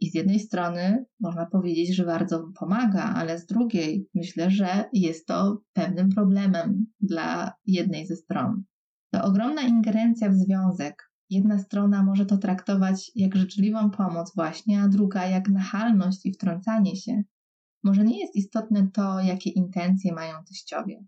I 0.00 0.10
z 0.10 0.14
jednej 0.14 0.40
strony 0.40 1.04
można 1.20 1.46
powiedzieć, 1.46 1.96
że 1.96 2.04
bardzo 2.04 2.48
pomaga, 2.58 3.02
ale 3.02 3.38
z 3.38 3.46
drugiej 3.46 4.08
myślę, 4.14 4.50
że 4.50 4.84
jest 4.92 5.26
to 5.26 5.62
pewnym 5.72 6.08
problemem 6.08 6.86
dla 7.00 7.52
jednej 7.66 8.06
ze 8.06 8.16
stron. 8.16 8.64
To 9.12 9.24
ogromna 9.24 9.62
ingerencja 9.62 10.28
w 10.30 10.34
związek. 10.34 11.10
Jedna 11.30 11.58
strona 11.58 12.02
może 12.02 12.26
to 12.26 12.38
traktować 12.38 13.10
jak 13.14 13.36
życzliwą 13.36 13.90
pomoc, 13.90 14.34
właśnie, 14.34 14.82
a 14.82 14.88
druga 14.88 15.26
jak 15.26 15.48
nachalność 15.48 16.26
i 16.26 16.32
wtrącanie 16.32 16.96
się. 16.96 17.22
Może 17.84 18.04
nie 18.04 18.20
jest 18.20 18.36
istotne 18.36 18.88
to, 18.92 19.20
jakie 19.20 19.50
intencje 19.50 20.12
mają 20.12 20.34
teściowie. 20.48 21.04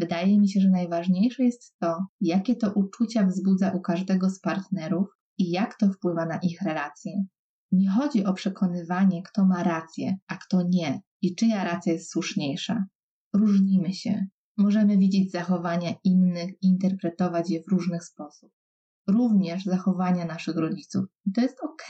Wydaje 0.00 0.38
mi 0.38 0.48
się, 0.48 0.60
że 0.60 0.70
najważniejsze 0.70 1.44
jest 1.44 1.78
to, 1.78 2.06
jakie 2.20 2.56
to 2.56 2.72
uczucia 2.72 3.26
wzbudza 3.26 3.70
u 3.70 3.80
każdego 3.80 4.30
z 4.30 4.40
partnerów 4.40 5.08
i 5.38 5.50
jak 5.50 5.76
to 5.76 5.90
wpływa 5.90 6.26
na 6.26 6.38
ich 6.42 6.62
relacje. 6.62 7.24
Nie 7.72 7.90
chodzi 7.90 8.24
o 8.24 8.32
przekonywanie, 8.32 9.22
kto 9.22 9.46
ma 9.46 9.62
rację, 9.62 10.16
a 10.26 10.36
kto 10.36 10.62
nie 10.62 11.00
i 11.22 11.34
czyja 11.34 11.64
racja 11.64 11.92
jest 11.92 12.10
słuszniejsza. 12.10 12.84
Różnimy 13.34 13.92
się. 13.92 14.26
Możemy 14.56 14.98
widzieć 14.98 15.30
zachowania 15.30 15.94
innych 16.04 16.50
i 16.62 16.66
interpretować 16.66 17.50
je 17.50 17.62
w 17.62 17.68
różny 17.68 18.00
sposób. 18.00 18.52
Również 19.08 19.64
zachowania 19.64 20.24
naszych 20.24 20.56
rodziców. 20.56 21.04
I 21.26 21.32
to 21.32 21.40
jest 21.40 21.58
ok. 21.62 21.86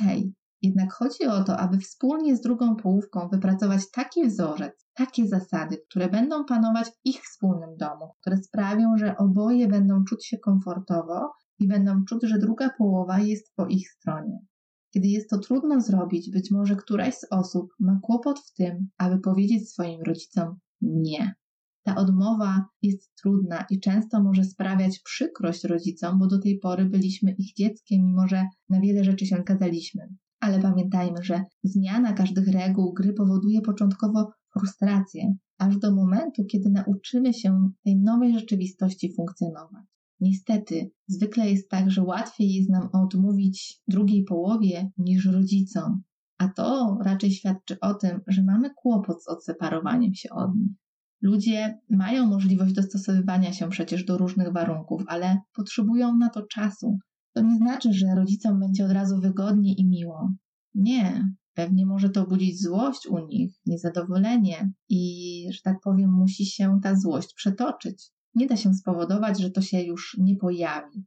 Jednak 0.62 0.92
chodzi 0.92 1.24
o 1.24 1.44
to, 1.44 1.56
aby 1.56 1.78
wspólnie 1.78 2.36
z 2.36 2.40
drugą 2.40 2.76
połówką 2.76 3.28
wypracować 3.28 3.90
taki 3.90 4.26
wzorzec, 4.28 4.86
takie 4.94 5.28
zasady, 5.28 5.78
które 5.88 6.08
będą 6.08 6.44
panować 6.44 6.88
w 6.88 7.00
ich 7.04 7.22
wspólnym 7.22 7.76
domu, 7.76 8.10
które 8.20 8.36
sprawią, 8.36 8.96
że 8.96 9.16
oboje 9.16 9.68
będą 9.68 10.04
czuć 10.04 10.26
się 10.26 10.38
komfortowo 10.38 11.32
i 11.58 11.68
będą 11.68 12.04
czuć, 12.04 12.22
że 12.22 12.38
druga 12.38 12.70
połowa 12.78 13.18
jest 13.18 13.54
po 13.56 13.66
ich 13.66 13.90
stronie. 13.90 14.38
Kiedy 14.94 15.08
jest 15.08 15.30
to 15.30 15.38
trudno 15.38 15.80
zrobić, 15.80 16.30
być 16.30 16.50
może 16.50 16.76
któraś 16.76 17.14
z 17.14 17.26
osób 17.30 17.74
ma 17.80 17.98
kłopot 18.02 18.40
w 18.40 18.54
tym, 18.54 18.88
aby 18.98 19.18
powiedzieć 19.18 19.70
swoim 19.70 20.02
rodzicom 20.02 20.58
nie. 20.80 21.34
Ta 21.82 21.96
odmowa 21.96 22.64
jest 22.82 23.14
trudna 23.22 23.64
i 23.70 23.80
często 23.80 24.22
może 24.22 24.44
sprawiać 24.44 24.98
przykrość 24.98 25.64
rodzicom, 25.64 26.18
bo 26.18 26.26
do 26.26 26.38
tej 26.38 26.58
pory 26.58 26.84
byliśmy 26.84 27.30
ich 27.38 27.54
dzieckiem, 27.54 28.06
mimo 28.06 28.28
że 28.28 28.46
na 28.68 28.80
wiele 28.80 29.04
rzeczy 29.04 29.26
się 29.26 29.36
zgadzaliśmy. 29.36 30.08
Ale 30.40 30.60
pamiętajmy, 30.60 31.22
że 31.22 31.44
zmiana 31.64 32.12
każdych 32.12 32.48
reguł 32.48 32.92
gry 32.92 33.12
powoduje 33.12 33.60
początkowo 33.60 34.30
frustrację, 34.52 35.34
aż 35.58 35.78
do 35.78 35.94
momentu, 35.94 36.44
kiedy 36.44 36.70
nauczymy 36.70 37.34
się 37.34 37.70
tej 37.84 37.96
nowej 37.96 38.38
rzeczywistości 38.38 39.14
funkcjonować. 39.16 39.84
Niestety, 40.20 40.90
zwykle 41.08 41.50
jest 41.50 41.68
tak, 41.68 41.90
że 41.90 42.02
łatwiej 42.02 42.54
jest 42.54 42.70
nam 42.70 42.88
odmówić 42.92 43.82
drugiej 43.88 44.24
połowie 44.24 44.90
niż 44.98 45.26
rodzicom, 45.26 46.02
a 46.38 46.48
to 46.48 46.98
raczej 47.02 47.30
świadczy 47.30 47.80
o 47.80 47.94
tym, 47.94 48.20
że 48.26 48.42
mamy 48.42 48.70
kłopot 48.76 49.22
z 49.22 49.28
odseparowaniem 49.28 50.14
się 50.14 50.28
od 50.30 50.54
nich. 50.54 50.72
Ludzie 51.22 51.78
mają 51.90 52.26
możliwość 52.26 52.72
dostosowywania 52.74 53.52
się 53.52 53.68
przecież 53.68 54.04
do 54.04 54.18
różnych 54.18 54.52
warunków, 54.52 55.02
ale 55.06 55.38
potrzebują 55.52 56.16
na 56.16 56.28
to 56.28 56.42
czasu. 56.42 56.98
To 57.38 57.44
nie 57.44 57.56
znaczy, 57.56 57.92
że 57.92 58.14
rodzicom 58.14 58.60
będzie 58.60 58.84
od 58.84 58.92
razu 58.92 59.20
wygodnie 59.20 59.74
i 59.74 59.86
miło. 59.86 60.32
Nie, 60.74 61.34
pewnie 61.54 61.86
może 61.86 62.10
to 62.10 62.26
budzić 62.26 62.62
złość 62.62 63.06
u 63.06 63.26
nich, 63.26 63.54
niezadowolenie 63.66 64.72
i, 64.88 65.46
że 65.52 65.60
tak 65.62 65.80
powiem, 65.80 66.12
musi 66.12 66.46
się 66.46 66.80
ta 66.82 66.96
złość 66.96 67.34
przetoczyć. 67.34 68.10
Nie 68.34 68.46
da 68.46 68.56
się 68.56 68.74
spowodować, 68.74 69.40
że 69.40 69.50
to 69.50 69.62
się 69.62 69.82
już 69.82 70.16
nie 70.20 70.36
pojawi. 70.36 71.04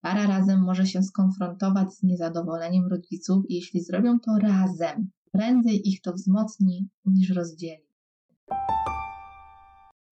Para 0.00 0.26
razem 0.26 0.60
może 0.60 0.86
się 0.86 1.02
skonfrontować 1.02 1.94
z 1.94 2.02
niezadowoleniem 2.02 2.86
rodziców 2.86 3.44
i 3.48 3.54
jeśli 3.54 3.82
zrobią 3.82 4.20
to 4.20 4.38
razem, 4.38 5.10
prędzej 5.32 5.88
ich 5.88 6.00
to 6.00 6.12
wzmocni 6.12 6.88
niż 7.04 7.30
rozdzieli. 7.30 7.86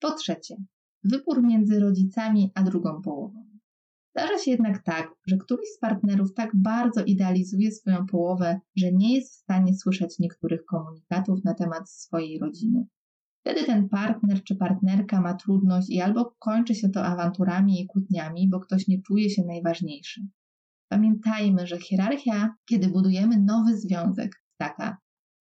Po 0.01 0.11
trzecie, 0.15 0.57
wybór 1.05 1.43
między 1.43 1.81
rodzicami 1.81 2.53
a 2.55 2.63
drugą 2.63 3.03
połową. 3.03 3.50
Zdarza 4.11 4.39
się 4.39 4.51
jednak 4.51 4.83
tak, 4.83 5.09
że 5.27 5.37
któryś 5.37 5.69
z 5.77 5.79
partnerów 5.79 6.35
tak 6.35 6.51
bardzo 6.55 7.05
idealizuje 7.05 7.73
swoją 7.73 8.07
połowę, 8.07 8.61
że 8.77 8.93
nie 8.93 9.15
jest 9.15 9.33
w 9.33 9.39
stanie 9.39 9.75
słyszeć 9.75 10.19
niektórych 10.19 10.65
komunikatów 10.65 11.45
na 11.45 11.55
temat 11.55 11.91
swojej 11.91 12.39
rodziny. 12.39 12.87
Wtedy 13.41 13.65
ten 13.65 13.89
partner 13.89 14.45
czy 14.45 14.57
partnerka 14.57 15.21
ma 15.21 15.35
trudność 15.35 15.91
i 15.91 16.01
albo 16.01 16.35
kończy 16.39 16.75
się 16.75 16.89
to 16.89 17.05
awanturami 17.05 17.81
i 17.81 17.87
kłótniami, 17.87 18.49
bo 18.49 18.61
ktoś 18.61 18.89
nie 18.89 19.03
czuje 19.03 19.31
się 19.31 19.43
najważniejszy. 19.45 20.21
Pamiętajmy, 20.89 21.67
że 21.67 21.79
hierarchia, 21.79 22.55
kiedy 22.69 22.89
budujemy 22.89 23.43
nowy 23.43 23.79
związek, 23.79 24.45
taka 24.57 24.99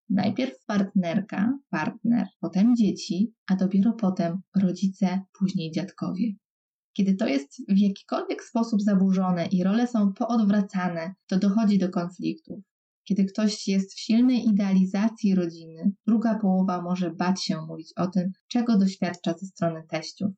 najpierw 0.09 0.65
partnerka, 0.65 1.59
partner, 1.69 2.27
potem 2.39 2.75
dzieci, 2.75 3.33
a 3.51 3.55
dopiero 3.55 3.93
potem 3.93 4.41
rodzice, 4.55 5.21
później 5.39 5.71
dziadkowie. 5.71 6.33
Kiedy 6.99 7.15
to 7.15 7.27
jest 7.27 7.61
w 7.69 7.77
jakikolwiek 7.77 8.43
sposób 8.43 8.81
zaburzone 8.81 9.45
i 9.45 9.63
role 9.63 9.87
są 9.87 10.13
poodwracane, 10.13 11.13
to 11.27 11.39
dochodzi 11.39 11.77
do 11.77 11.89
konfliktów. 11.89 12.59
Kiedy 13.03 13.25
ktoś 13.25 13.67
jest 13.67 13.93
w 13.93 13.99
silnej 13.99 14.47
idealizacji 14.47 15.35
rodziny, 15.35 15.91
druga 16.07 16.39
połowa 16.39 16.81
może 16.81 17.11
bać 17.11 17.43
się 17.43 17.61
mówić 17.61 17.93
o 17.95 18.07
tym, 18.07 18.31
czego 18.47 18.77
doświadcza 18.77 19.33
ze 19.33 19.45
strony 19.45 19.83
teściów. 19.89 20.31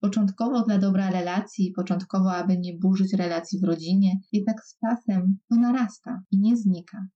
Początkowo 0.00 0.62
dla 0.62 0.78
dobra 0.78 1.10
relacji, 1.10 1.72
początkowo, 1.76 2.32
aby 2.32 2.58
nie 2.58 2.78
burzyć 2.78 3.12
relacji 3.12 3.60
w 3.60 3.64
rodzinie, 3.64 4.12
jednak 4.32 4.56
z 4.64 4.78
czasem 4.78 5.38
to 5.48 5.56
narasta 5.56 6.22
i 6.30 6.38
nie 6.38 6.56
znika. 6.56 7.06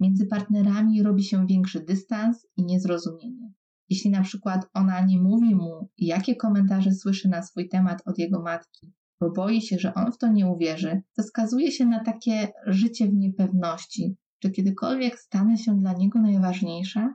Między 0.00 0.26
partnerami 0.26 1.02
robi 1.02 1.24
się 1.24 1.46
większy 1.46 1.80
dystans 1.80 2.46
i 2.56 2.64
niezrozumienie. 2.64 3.52
Jeśli 3.88 4.10
na 4.10 4.22
przykład 4.22 4.66
ona 4.74 5.00
nie 5.00 5.18
mówi 5.18 5.54
mu, 5.54 5.88
jakie 5.98 6.36
komentarze 6.36 6.92
słyszy 6.92 7.28
na 7.28 7.42
swój 7.42 7.68
temat 7.68 8.02
od 8.06 8.18
jego 8.18 8.42
matki, 8.42 8.92
bo 9.20 9.30
boi 9.30 9.60
się, 9.60 9.78
że 9.78 9.94
on 9.94 10.12
w 10.12 10.18
to 10.18 10.28
nie 10.28 10.46
uwierzy, 10.46 11.02
to 11.16 11.22
skazuje 11.22 11.72
się 11.72 11.86
na 11.86 12.04
takie 12.04 12.48
życie 12.66 13.08
w 13.08 13.14
niepewności, 13.14 14.16
czy 14.42 14.50
kiedykolwiek 14.50 15.18
stanę 15.18 15.56
się 15.58 15.78
dla 15.80 15.92
niego 15.92 16.20
najważniejsza? 16.20 17.14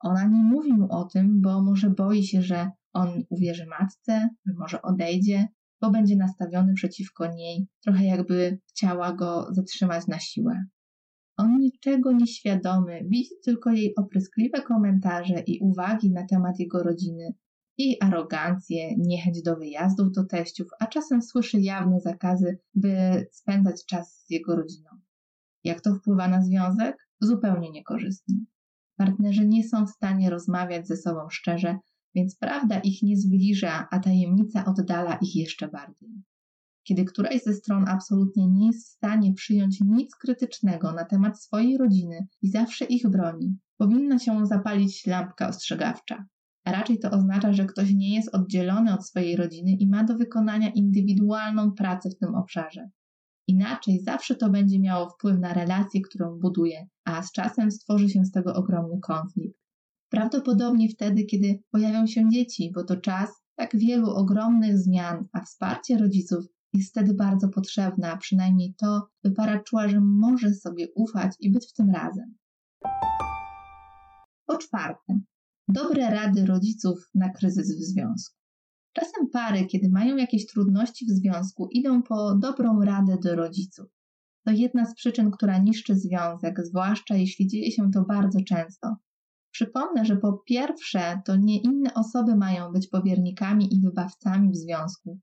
Ona 0.00 0.24
nie 0.24 0.42
mówi 0.42 0.72
mu 0.72 0.92
o 0.92 1.04
tym, 1.04 1.40
bo 1.40 1.62
może 1.62 1.90
boi 1.90 2.22
się, 2.22 2.42
że 2.42 2.70
on 2.92 3.24
uwierzy 3.28 3.66
matce, 3.66 4.28
że 4.46 4.54
może 4.58 4.82
odejdzie, 4.82 5.48
bo 5.80 5.90
będzie 5.90 6.16
nastawiony 6.16 6.74
przeciwko 6.74 7.26
niej, 7.26 7.68
trochę 7.84 8.04
jakby 8.04 8.60
chciała 8.68 9.12
go 9.12 9.48
zatrzymać 9.50 10.06
na 10.06 10.18
siłę. 10.18 10.64
On 11.38 11.60
niczego 11.60 12.12
nieświadomy, 12.12 13.00
widzi 13.08 13.30
tylko 13.44 13.70
jej 13.70 13.94
opryskliwe 13.96 14.62
komentarze 14.62 15.40
i 15.46 15.58
uwagi 15.60 16.10
na 16.10 16.26
temat 16.26 16.58
jego 16.58 16.82
rodziny, 16.82 17.34
jej 17.78 17.96
arogancję, 18.00 18.96
niechęć 18.96 19.42
do 19.42 19.56
wyjazdów 19.56 20.12
do 20.12 20.24
teściów, 20.24 20.68
a 20.80 20.86
czasem 20.86 21.22
słyszy 21.22 21.60
jawne 21.60 22.00
zakazy, 22.00 22.58
by 22.74 23.26
spędzać 23.32 23.86
czas 23.86 24.24
z 24.26 24.30
jego 24.30 24.56
rodziną. 24.56 24.90
Jak 25.64 25.80
to 25.80 25.94
wpływa 25.94 26.28
na 26.28 26.42
związek? 26.42 26.96
Zupełnie 27.20 27.70
niekorzystnie. 27.70 28.36
Partnerzy 28.96 29.46
nie 29.46 29.68
są 29.68 29.86
w 29.86 29.90
stanie 29.90 30.30
rozmawiać 30.30 30.86
ze 30.86 30.96
sobą 30.96 31.20
szczerze, 31.30 31.78
więc 32.14 32.36
prawda 32.36 32.80
ich 32.80 33.02
nie 33.02 33.16
zbliża, 33.16 33.88
a 33.90 33.98
tajemnica 33.98 34.64
oddala 34.64 35.18
ich 35.22 35.36
jeszcze 35.36 35.68
bardziej. 35.68 36.22
Kiedy 36.88 37.04
któraś 37.04 37.42
ze 37.42 37.54
stron 37.54 37.88
absolutnie 37.88 38.48
nie 38.48 38.66
jest 38.66 38.88
w 38.88 38.90
stanie 38.90 39.34
przyjąć 39.34 39.80
nic 39.80 40.16
krytycznego 40.16 40.92
na 40.92 41.04
temat 41.04 41.42
swojej 41.42 41.78
rodziny 41.78 42.26
i 42.42 42.50
zawsze 42.50 42.84
ich 42.84 43.08
broni, 43.08 43.56
powinna 43.76 44.18
się 44.18 44.46
zapalić 44.46 45.06
lampka 45.06 45.48
ostrzegawcza. 45.48 46.24
A 46.64 46.72
raczej 46.72 46.98
to 46.98 47.10
oznacza, 47.10 47.52
że 47.52 47.66
ktoś 47.66 47.94
nie 47.94 48.14
jest 48.14 48.34
oddzielony 48.34 48.94
od 48.94 49.06
swojej 49.06 49.36
rodziny 49.36 49.70
i 49.70 49.88
ma 49.88 50.04
do 50.04 50.16
wykonania 50.16 50.70
indywidualną 50.70 51.72
pracę 51.72 52.10
w 52.10 52.18
tym 52.18 52.34
obszarze. 52.34 52.90
Inaczej 53.46 54.00
zawsze 54.00 54.34
to 54.34 54.50
będzie 54.50 54.80
miało 54.80 55.10
wpływ 55.10 55.38
na 55.38 55.54
relację, 55.54 56.00
którą 56.00 56.38
buduje, 56.38 56.86
a 57.04 57.22
z 57.22 57.32
czasem 57.32 57.70
stworzy 57.70 58.08
się 58.08 58.24
z 58.24 58.30
tego 58.30 58.54
ogromny 58.54 59.00
konflikt. 59.00 59.58
Prawdopodobnie 60.08 60.88
wtedy, 60.88 61.24
kiedy 61.24 61.62
pojawią 61.70 62.06
się 62.06 62.28
dzieci, 62.28 62.72
bo 62.74 62.84
to 62.84 62.96
czas 62.96 63.30
tak 63.56 63.76
wielu 63.76 64.10
ogromnych 64.10 64.78
zmian, 64.78 65.28
a 65.32 65.40
wsparcie 65.40 65.98
rodziców 65.98 66.44
jest 66.72 66.90
wtedy 66.90 67.14
bardzo 67.14 67.48
potrzebne, 67.48 68.12
a 68.12 68.16
przynajmniej 68.16 68.74
to, 68.74 69.08
by 69.24 69.30
para 69.30 69.62
czuła, 69.62 69.88
że 69.88 70.00
może 70.00 70.54
sobie 70.54 70.88
ufać 70.94 71.32
i 71.40 71.52
być 71.52 71.66
w 71.70 71.72
tym 71.72 71.90
razem. 71.90 72.34
Po 74.46 74.56
czwarte, 74.58 75.20
dobre 75.68 76.10
rady 76.10 76.46
rodziców 76.46 77.10
na 77.14 77.28
kryzys 77.28 77.76
w 77.76 77.84
związku. 77.84 78.38
Czasem 78.92 79.30
pary, 79.32 79.66
kiedy 79.66 79.88
mają 79.88 80.16
jakieś 80.16 80.46
trudności 80.46 81.06
w 81.06 81.10
związku, 81.10 81.68
idą 81.70 82.02
po 82.02 82.34
dobrą 82.34 82.80
radę 82.80 83.18
do 83.22 83.36
rodziców. 83.36 83.86
To 84.44 84.52
jedna 84.52 84.84
z 84.84 84.94
przyczyn, 84.94 85.30
która 85.30 85.58
niszczy 85.58 85.96
związek, 85.96 86.66
zwłaszcza 86.66 87.14
jeśli 87.14 87.46
dzieje 87.46 87.72
się 87.72 87.90
to 87.90 88.02
bardzo 88.02 88.40
często. 88.40 88.96
Przypomnę, 89.50 90.04
że 90.04 90.16
po 90.16 90.32
pierwsze, 90.32 91.20
to 91.24 91.36
nie 91.36 91.60
inne 91.60 91.94
osoby 91.94 92.36
mają 92.36 92.72
być 92.72 92.88
powiernikami 92.88 93.74
i 93.74 93.80
wybawcami 93.80 94.50
w 94.50 94.56
związku. 94.56 95.18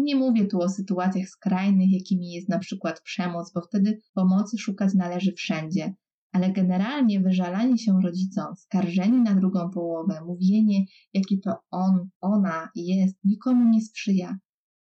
Nie 0.00 0.16
mówię 0.16 0.46
tu 0.46 0.60
o 0.60 0.68
sytuacjach 0.68 1.28
skrajnych, 1.28 1.92
jakimi 1.92 2.32
jest 2.32 2.48
na 2.48 2.58
przykład 2.58 3.00
przemoc, 3.00 3.52
bo 3.52 3.60
wtedy 3.60 3.98
pomocy 4.14 4.58
szukać 4.58 4.94
należy 4.94 5.32
wszędzie, 5.32 5.94
ale 6.32 6.52
generalnie 6.52 7.20
wyżalanie 7.20 7.78
się 7.78 8.00
rodzicom, 8.04 8.56
skarżenie 8.56 9.18
na 9.18 9.34
drugą 9.34 9.70
połowę, 9.70 10.20
mówienie, 10.26 10.84
jaki 11.14 11.40
to 11.40 11.54
on, 11.70 12.08
ona 12.20 12.68
jest, 12.74 13.16
nikomu 13.24 13.70
nie 13.70 13.80
sprzyja. 13.80 14.38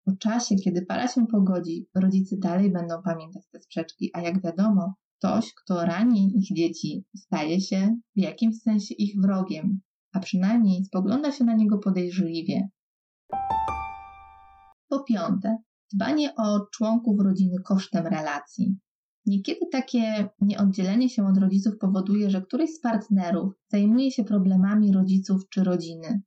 Po 0.05 0.17
czasie, 0.17 0.57
kiedy 0.57 0.87
para 0.87 1.09
się 1.09 1.27
pogodzi, 1.27 1.87
rodzice 1.95 2.37
dalej 2.39 2.73
będą 2.73 3.03
pamiętać 3.03 3.43
te 3.53 3.61
sprzeczki, 3.61 4.11
a 4.15 4.21
jak 4.21 4.43
wiadomo, 4.43 4.95
ktoś, 5.19 5.55
kto 5.55 5.85
rani 5.85 6.39
ich 6.39 6.57
dzieci, 6.57 7.05
staje 7.17 7.61
się 7.61 7.97
w 8.17 8.21
jakimś 8.21 8.59
sensie 8.59 8.95
ich 8.95 9.21
wrogiem, 9.21 9.81
a 10.13 10.21
przynajmniej 10.21 10.85
spogląda 10.85 11.33
się 11.33 11.45
na 11.45 11.55
niego 11.55 11.79
podejrzliwie. 11.79 12.69
Po 14.89 15.05
piąte, 15.05 15.57
dbanie 15.93 16.35
o 16.37 16.67
członków 16.73 17.21
rodziny 17.21 17.57
kosztem 17.65 18.07
relacji. 18.07 18.79
Niekiedy 19.27 19.61
takie 19.73 20.29
nieoddzielenie 20.41 21.09
się 21.09 21.27
od 21.27 21.39
rodziców 21.39 21.79
powoduje, 21.81 22.31
że 22.31 22.43
któryś 22.43 22.71
z 22.71 22.81
partnerów 22.81 23.53
zajmuje 23.69 24.11
się 24.11 24.25
problemami 24.25 24.93
rodziców 24.93 25.43
czy 25.51 25.65
rodziny. 25.65 26.23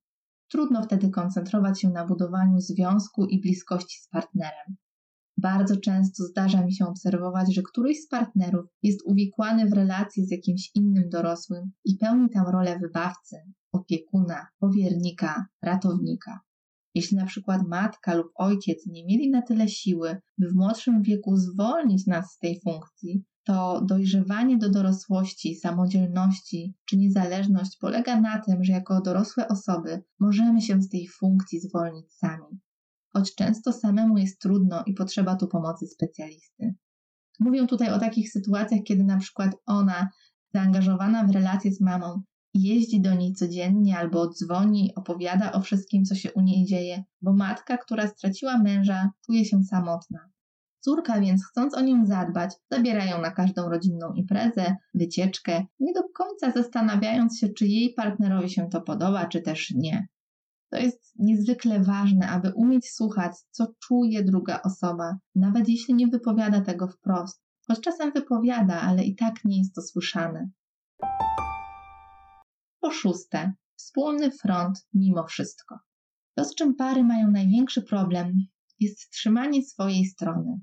Trudno 0.52 0.84
wtedy 0.84 1.10
koncentrować 1.10 1.82
się 1.82 1.90
na 1.90 2.06
budowaniu 2.06 2.60
związku 2.60 3.26
i 3.26 3.42
bliskości 3.42 4.00
z 4.02 4.08
partnerem. 4.08 4.76
Bardzo 5.38 5.78
często 5.78 6.24
zdarza 6.24 6.66
mi 6.66 6.74
się 6.74 6.86
obserwować, 6.86 7.56
że 7.56 7.62
któryś 7.62 7.98
z 8.02 8.08
partnerów 8.08 8.66
jest 8.84 9.00
uwikłany 9.06 9.70
w 9.70 9.74
relacje 9.74 10.26
z 10.26 10.32
jakimś 10.32 10.72
innym 10.76 11.10
dorosłym 11.10 11.72
i 11.86 11.98
pełni 11.98 12.30
tam 12.30 12.48
rolę 12.48 12.80
wybawcy, 12.80 13.36
opiekuna, 13.72 14.48
powiernika, 14.60 15.46
ratownika. 15.62 16.40
Jeśli 16.96 17.18
na 17.18 17.26
przykład 17.26 17.62
matka 17.68 18.14
lub 18.14 18.28
ojciec 18.36 18.88
nie 18.88 19.06
mieli 19.06 19.30
na 19.30 19.42
tyle 19.42 19.68
siły, 19.68 20.22
by 20.38 20.50
w 20.50 20.56
młodszym 20.56 21.02
wieku 21.02 21.38
zwolnić 21.38 22.08
nas 22.08 22.32
z 22.32 22.38
tej 22.38 22.60
funkcji, 22.64 23.24
to 23.44 23.82
dojrzewanie 23.86 24.58
do 24.58 24.70
dorosłości, 24.70 25.56
samodzielności 25.56 26.74
czy 26.86 26.98
niezależność 26.98 27.78
polega 27.82 28.22
na 28.22 28.40
tym, 28.40 28.64
że 28.64 28.72
jako 28.72 29.02
dorosłe 29.02 29.48
osoby 29.48 30.04
możemy 30.20 30.62
się 30.62 30.82
z 30.82 30.90
tej 30.90 31.08
funkcji 31.08 31.60
zwolnić 31.60 32.14
sami. 32.14 32.60
Choć 33.14 33.36
często 33.36 33.74
samemu 33.74 34.18
jest 34.18 34.42
trudno 34.42 34.84
i 34.86 34.94
potrzeba 34.94 35.36
tu 35.36 35.48
pomocy 35.48 35.88
specjalisty. 35.88 36.76
Mówię 37.40 37.68
tutaj 37.68 37.94
o 37.94 38.00
takich 38.00 38.32
sytuacjach, 38.32 38.82
kiedy 38.84 39.04
na 39.04 39.18
przykład 39.18 39.56
ona, 39.66 40.10
zaangażowana 40.54 41.24
w 41.24 41.32
relacje 41.32 41.72
z 41.74 41.82
mamą, 41.82 42.22
jeździ 42.54 43.02
do 43.02 43.14
niej 43.14 43.34
codziennie 43.34 43.98
albo 43.98 44.30
dzwoni, 44.30 44.96
opowiada 44.96 45.52
o 45.52 45.62
wszystkim, 45.62 46.06
co 46.06 46.16
się 46.16 46.32
u 46.34 46.42
niej 46.42 46.66
dzieje, 46.66 47.04
bo 47.22 47.34
matka, 47.34 47.78
która 47.78 48.08
straciła 48.08 48.58
męża, 48.58 49.12
czuje 49.26 49.46
się 49.46 49.64
samotna. 49.64 50.20
Córka 50.80 51.20
więc, 51.20 51.46
chcąc 51.46 51.78
o 51.78 51.82
nią 51.82 52.06
zadbać, 52.06 52.54
zabiera 52.72 53.06
ją 53.06 53.22
na 53.22 53.32
każdą 53.32 53.70
rodzinną 53.70 54.14
imprezę, 54.14 54.76
wycieczkę, 54.94 55.66
nie 55.80 55.94
do 55.94 56.04
końca 56.14 56.52
zastanawiając 56.52 57.40
się, 57.40 57.50
czy 57.50 57.68
jej 57.68 57.94
partnerowi 57.94 58.50
się 58.50 58.70
to 58.70 58.82
podoba, 58.82 59.26
czy 59.26 59.42
też 59.42 59.72
nie. 59.72 60.08
To 60.70 60.78
jest 60.78 61.14
niezwykle 61.20 61.84
ważne, 61.84 62.30
aby 62.30 62.54
umieć 62.56 62.90
słuchać, 62.90 63.32
co 63.52 63.74
czuje 63.88 64.24
druga 64.24 64.62
osoba, 64.62 65.18
nawet 65.36 65.70
jeśli 65.70 65.94
nie 65.94 66.08
wypowiada 66.08 66.62
tego 66.62 66.88
wprost. 66.88 67.42
Choć 67.68 67.80
czasem 67.80 68.12
wypowiada, 68.12 68.82
ale 68.82 69.04
i 69.04 69.16
tak 69.16 69.36
nie 69.46 69.58
jest 69.58 69.76
to 69.76 69.82
słyszane. 69.82 70.50
Po 72.82 72.92
szóste, 72.92 73.54
wspólny 73.76 74.32
front 74.32 74.88
mimo 74.94 75.24
wszystko. 75.24 75.80
To, 76.36 76.46
z 76.46 76.56
czym 76.56 76.76
pary 76.76 77.04
mają 77.04 77.32
największy 77.32 77.82
problem, 77.82 78.34
jest 78.80 79.10
trzymanie 79.10 79.64
swojej 79.64 80.06
strony. 80.06 80.62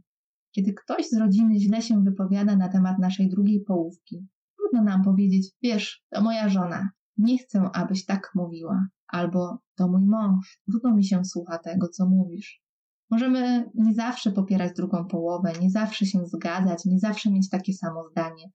Kiedy 0.55 0.73
ktoś 0.73 1.09
z 1.09 1.17
rodziny 1.17 1.61
źle 1.61 1.83
się 1.83 2.05
wypowiada 2.05 2.57
na 2.57 2.69
temat 2.69 2.99
naszej 2.99 3.29
drugiej 3.29 3.61
połówki, 3.61 4.27
trudno 4.57 4.83
nam 4.83 5.05
powiedzieć: 5.05 5.47
Wiesz, 5.63 6.05
to 6.11 6.23
moja 6.23 6.49
żona, 6.49 6.91
nie 7.17 7.39
chcę, 7.39 7.71
abyś 7.75 8.05
tak 8.05 8.31
mówiła, 8.35 8.89
albo 9.07 9.59
to 9.75 9.89
mój 9.89 10.07
mąż, 10.07 10.61
trudno 10.71 10.95
mi 10.95 11.05
się 11.05 11.25
słucha 11.25 11.59
tego, 11.59 11.89
co 11.89 12.07
mówisz. 12.07 12.63
Możemy 13.11 13.71
nie 13.75 13.95
zawsze 13.95 14.33
popierać 14.33 14.77
drugą 14.77 15.05
połowę, 15.05 15.53
nie 15.61 15.71
zawsze 15.71 16.07
się 16.07 16.27
zgadzać, 16.27 16.85
nie 16.85 16.99
zawsze 16.99 17.31
mieć 17.31 17.49
takie 17.49 17.73
samo 17.73 18.09
zdanie, 18.11 18.51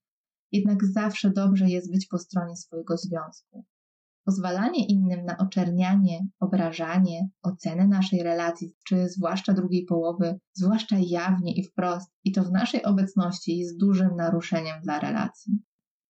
jednak 0.53 0.85
zawsze 0.85 1.31
dobrze 1.31 1.69
jest 1.69 1.91
być 1.91 2.07
po 2.07 2.17
stronie 2.17 2.55
swojego 2.55 2.97
związku. 2.97 3.65
Pozwalanie 4.25 4.87
innym 4.87 5.25
na 5.25 5.37
oczernianie, 5.37 6.27
obrażanie, 6.39 7.29
ocenę 7.41 7.87
naszej 7.87 8.23
relacji, 8.23 8.75
czy 8.87 9.09
zwłaszcza 9.09 9.53
drugiej 9.53 9.85
połowy, 9.85 10.39
zwłaszcza 10.53 10.95
jawnie 10.99 11.55
i 11.55 11.63
wprost, 11.63 12.11
i 12.23 12.31
to 12.31 12.43
w 12.43 12.51
naszej 12.51 12.83
obecności 12.83 13.57
jest 13.57 13.79
dużym 13.79 14.15
naruszeniem 14.15 14.81
dla 14.81 14.99
relacji. 14.99 15.59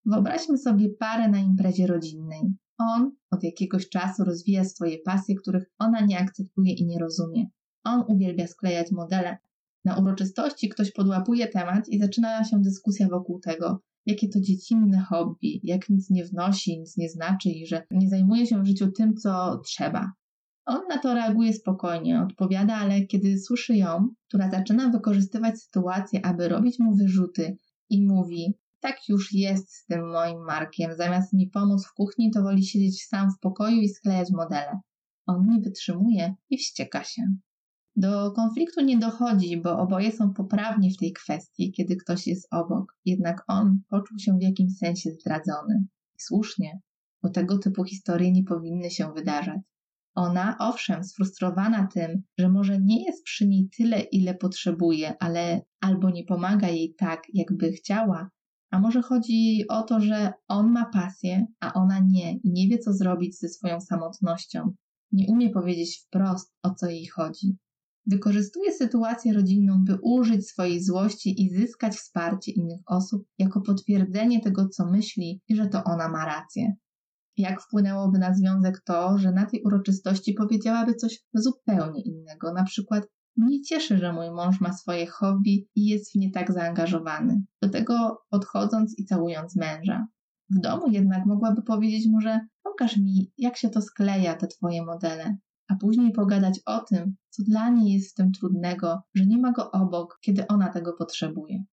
Wyobraźmy 0.06 0.58
sobie 0.58 0.90
parę 1.00 1.30
na 1.30 1.40
imprezie 1.40 1.88
rodzinnej. 1.88 2.42
On 2.78 3.12
od 3.32 3.44
jakiegoś 3.44 3.90
czasu 3.90 4.24
rozwija 4.24 4.64
swoje 4.66 4.98
pasje, 5.00 5.36
których 5.36 5.64
ona 5.80 6.06
nie 6.06 6.20
akceptuje 6.20 6.74
i 6.74 6.86
nie 6.86 7.00
rozumie. 7.00 7.46
On 7.84 8.04
uwielbia 8.08 8.48
sklejać 8.48 8.92
modele. 8.92 9.38
Na 9.86 9.98
uroczystości 9.98 10.70
ktoś 10.70 10.92
podłapuje 10.92 11.48
temat 11.48 11.90
i 11.90 12.00
zaczyna 12.00 12.44
się 12.44 12.62
dyskusja 12.62 13.08
wokół 13.08 13.40
tego, 13.40 13.82
jakie 14.06 14.30
to 14.30 14.40
dziecinne 14.42 15.02
hobby, 15.02 15.60
jak 15.64 15.90
nic 15.90 16.10
nie 16.10 16.26
wnosi, 16.26 16.80
nic 16.80 16.98
nie 16.98 17.10
znaczy 17.10 17.50
i 17.50 17.68
że 17.68 17.84
nie 17.92 18.10
zajmuje 18.10 18.48
się 18.48 18.64
w 18.64 18.68
życiu 18.68 18.92
tym, 18.92 19.16
co 19.16 19.62
trzeba. 19.66 20.12
On 20.66 20.82
na 20.90 20.98
to 20.98 21.14
reaguje 21.14 21.54
spokojnie, 21.54 22.22
odpowiada, 22.22 22.76
ale 22.76 23.02
kiedy 23.02 23.40
słyszy 23.40 23.76
ją, 23.76 24.10
która 24.28 24.52
zaczyna 24.52 24.90
wykorzystywać 24.90 25.62
sytuację, 25.62 26.26
aby 26.26 26.50
robić 26.50 26.80
mu 26.80 26.96
wyrzuty 26.96 27.58
i 27.90 28.06
mówi: 28.06 28.54
Tak 28.80 29.10
już 29.10 29.34
jest 29.34 29.74
z 29.74 29.86
tym 29.86 30.12
moim 30.12 30.40
Markiem, 30.46 30.96
zamiast 30.96 31.34
mi 31.34 31.48
pomóc 31.48 31.86
w 31.86 31.94
kuchni, 31.94 32.32
to 32.32 32.44
woli 32.44 32.66
siedzieć 32.66 33.04
sam 33.04 33.32
w 33.32 33.40
pokoju 33.40 33.82
i 33.82 33.90
sklejać 33.90 34.32
modele. 34.32 34.80
On 35.26 35.48
nie 35.50 35.62
wytrzymuje 35.62 36.36
i 36.50 36.58
wścieka 36.58 37.04
się. 37.04 37.22
Do 37.96 38.32
konfliktu 38.32 38.82
nie 38.82 38.98
dochodzi, 38.98 39.62
bo 39.62 39.80
oboje 39.80 40.12
są 40.12 40.34
poprawni 40.34 40.94
w 40.94 40.98
tej 40.98 41.14
kwestii, 41.14 41.72
kiedy 41.72 41.96
ktoś 41.96 42.28
jest 42.28 42.48
obok. 42.52 42.96
Jednak 43.06 43.44
on 43.48 43.80
poczuł 43.90 44.20
się 44.20 44.38
w 44.38 44.42
jakimś 44.42 44.78
sensie 44.78 45.12
zdradzony. 45.12 45.86
I 46.16 46.22
słusznie, 46.22 46.80
bo 47.24 47.30
tego 47.30 47.58
typu 47.58 47.84
historie 47.84 48.32
nie 48.32 48.44
powinny 48.44 48.92
się 48.92 49.14
wydarzać. 49.14 49.60
Ona, 50.16 50.56
owszem, 50.60 51.04
sfrustrowana 51.04 51.88
tym, 51.88 52.24
że 52.38 52.50
może 52.50 52.80
nie 52.82 53.06
jest 53.06 53.24
przy 53.24 53.48
niej 53.48 53.70
tyle, 53.78 54.00
ile 54.00 54.36
potrzebuje, 54.36 55.18
ale 55.20 55.62
albo 55.82 56.10
nie 56.10 56.24
pomaga 56.24 56.70
jej 56.70 56.96
tak, 56.96 57.24
jakby 57.34 57.72
chciała, 57.72 58.30
a 58.72 58.80
może 58.80 59.02
chodzi 59.02 59.46
jej 59.46 59.68
o 59.68 59.82
to, 59.82 60.00
że 60.00 60.34
on 60.48 60.72
ma 60.72 60.86
pasję, 60.86 61.46
a 61.60 61.74
ona 61.74 62.00
nie 62.00 62.38
i 62.38 62.52
nie 62.52 62.68
wie, 62.68 62.78
co 62.78 62.94
zrobić 62.94 63.40
ze 63.40 63.50
swoją 63.50 63.82
samotnością. 63.82 64.74
Nie 65.12 65.28
umie 65.28 65.50
powiedzieć 65.50 66.04
wprost, 66.06 66.54
o 66.64 66.74
co 66.74 66.90
jej 66.90 67.08
chodzi. 67.08 67.58
Wykorzystuje 68.06 68.74
sytuację 68.74 69.34
rodzinną, 69.34 69.84
by 69.86 69.98
użyć 70.02 70.48
swojej 70.48 70.84
złości 70.84 71.44
i 71.44 71.50
zyskać 71.50 71.96
wsparcie 71.96 72.52
innych 72.52 72.80
osób 72.88 73.24
jako 73.38 73.62
potwierdzenie 73.62 74.42
tego, 74.42 74.70
co 74.70 74.86
myśli 74.86 75.42
i 75.48 75.56
że 75.56 75.68
to 75.68 75.84
ona 75.84 76.10
ma 76.10 76.26
rację. 76.26 76.74
Jak 77.38 77.62
wpłynęłoby 77.62 78.20
na 78.20 78.34
związek 78.34 78.82
to, 78.86 79.18
że 79.18 79.32
na 79.32 79.46
tej 79.46 79.64
uroczystości 79.64 80.34
powiedziałaby 80.34 80.96
coś 80.96 81.20
zupełnie 81.34 82.02
innego, 82.02 82.54
na 82.54 82.64
przykład 82.64 83.08
Mnie 83.38 83.62
cieszy, 83.62 83.98
że 83.98 84.14
mój 84.14 84.32
mąż 84.32 84.62
ma 84.62 84.74
swoje 84.74 85.08
hobby 85.08 85.68
i 85.76 85.86
jest 85.86 86.12
w 86.12 86.16
nie 86.16 86.32
tak 86.32 86.52
zaangażowany. 86.52 87.44
Do 87.62 87.70
tego 87.70 88.24
podchodząc 88.30 89.00
i 89.00 89.06
całując 89.06 89.56
męża. 89.56 90.08
W 90.50 90.60
domu 90.60 90.88
jednak 90.88 91.26
mogłaby 91.26 91.62
powiedzieć 91.62 92.08
mu, 92.08 92.22
że 92.22 92.40
pokaż 92.64 92.98
mi, 92.98 93.32
jak 93.38 93.58
się 93.58 93.70
to 93.70 93.82
skleja, 93.82 94.36
te 94.36 94.48
twoje 94.48 94.86
modele, 94.86 95.38
a 95.68 95.76
później 95.76 96.12
pogadać 96.12 96.60
o 96.66 96.80
tym, 96.80 97.16
co 97.30 97.44
dla 97.44 97.70
niej 97.70 97.94
jest 97.94 98.12
w 98.12 98.14
tym 98.14 98.32
trudnego, 98.32 99.02
że 99.16 99.26
nie 99.26 99.38
ma 99.38 99.52
go 99.52 99.72
obok, 99.72 100.20
kiedy 100.22 100.48
ona 100.48 100.70
tego 100.70 100.94
potrzebuje. 100.94 101.64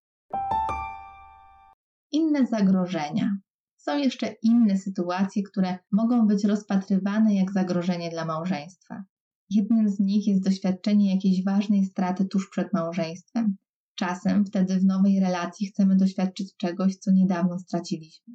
Inne 2.11 2.45
zagrożenia. 2.45 3.37
Są 3.77 3.97
jeszcze 3.97 4.27
inne 4.43 4.77
sytuacje, 4.77 5.43
które 5.43 5.77
mogą 5.91 6.27
być 6.27 6.43
rozpatrywane 6.43 7.35
jak 7.35 7.51
zagrożenie 7.51 8.09
dla 8.09 8.25
małżeństwa. 8.25 9.03
Jednym 9.49 9.89
z 9.89 9.99
nich 9.99 10.27
jest 10.27 10.43
doświadczenie 10.43 11.13
jakiejś 11.13 11.43
ważnej 11.43 11.85
straty 11.85 12.25
tuż 12.25 12.49
przed 12.49 12.73
małżeństwem. 12.73 13.55
Czasem 13.95 14.45
wtedy 14.45 14.79
w 14.79 14.85
nowej 14.85 15.19
relacji 15.19 15.67
chcemy 15.67 15.95
doświadczyć 15.95 16.57
czegoś, 16.57 16.95
co 16.95 17.11
niedawno 17.11 17.59
straciliśmy. 17.59 18.33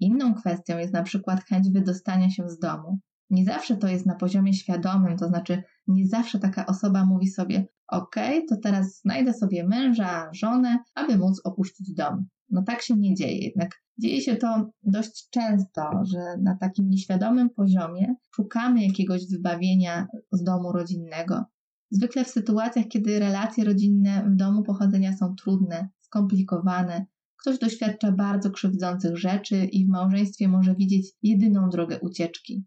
Inną 0.00 0.34
kwestią 0.34 0.78
jest 0.78 0.92
na 0.92 1.02
przykład 1.02 1.44
chęć 1.44 1.70
wydostania 1.70 2.30
się 2.30 2.48
z 2.48 2.58
domu. 2.58 2.98
Nie 3.32 3.44
zawsze 3.44 3.76
to 3.76 3.88
jest 3.88 4.06
na 4.06 4.14
poziomie 4.14 4.54
świadomym, 4.54 5.16
to 5.16 5.28
znaczy 5.28 5.62
nie 5.86 6.06
zawsze 6.06 6.38
taka 6.38 6.66
osoba 6.66 7.04
mówi 7.04 7.28
sobie: 7.28 7.66
OK, 7.88 8.16
to 8.48 8.56
teraz 8.56 9.00
znajdę 9.00 9.34
sobie 9.34 9.68
męża, 9.68 10.30
żonę, 10.32 10.78
aby 10.94 11.18
móc 11.18 11.40
opuścić 11.44 11.94
dom. 11.94 12.26
No 12.50 12.62
tak 12.62 12.82
się 12.82 12.96
nie 12.96 13.14
dzieje, 13.14 13.38
jednak 13.38 13.70
dzieje 13.98 14.20
się 14.20 14.36
to 14.36 14.70
dość 14.82 15.30
często, 15.30 15.82
że 16.02 16.18
na 16.42 16.56
takim 16.56 16.88
nieświadomym 16.88 17.50
poziomie 17.50 18.14
szukamy 18.34 18.86
jakiegoś 18.86 19.28
wybawienia 19.30 20.06
z 20.32 20.42
domu 20.42 20.72
rodzinnego. 20.72 21.44
Zwykle 21.90 22.24
w 22.24 22.28
sytuacjach, 22.28 22.88
kiedy 22.88 23.18
relacje 23.18 23.64
rodzinne 23.64 24.24
w 24.30 24.36
domu 24.36 24.62
pochodzenia 24.62 25.16
są 25.16 25.34
trudne, 25.34 25.88
skomplikowane, 26.00 27.06
ktoś 27.36 27.58
doświadcza 27.58 28.12
bardzo 28.12 28.50
krzywdzących 28.50 29.16
rzeczy 29.16 29.64
i 29.64 29.86
w 29.86 29.88
małżeństwie 29.88 30.48
może 30.48 30.74
widzieć 30.74 31.12
jedyną 31.22 31.68
drogę 31.68 32.00
ucieczki. 32.00 32.64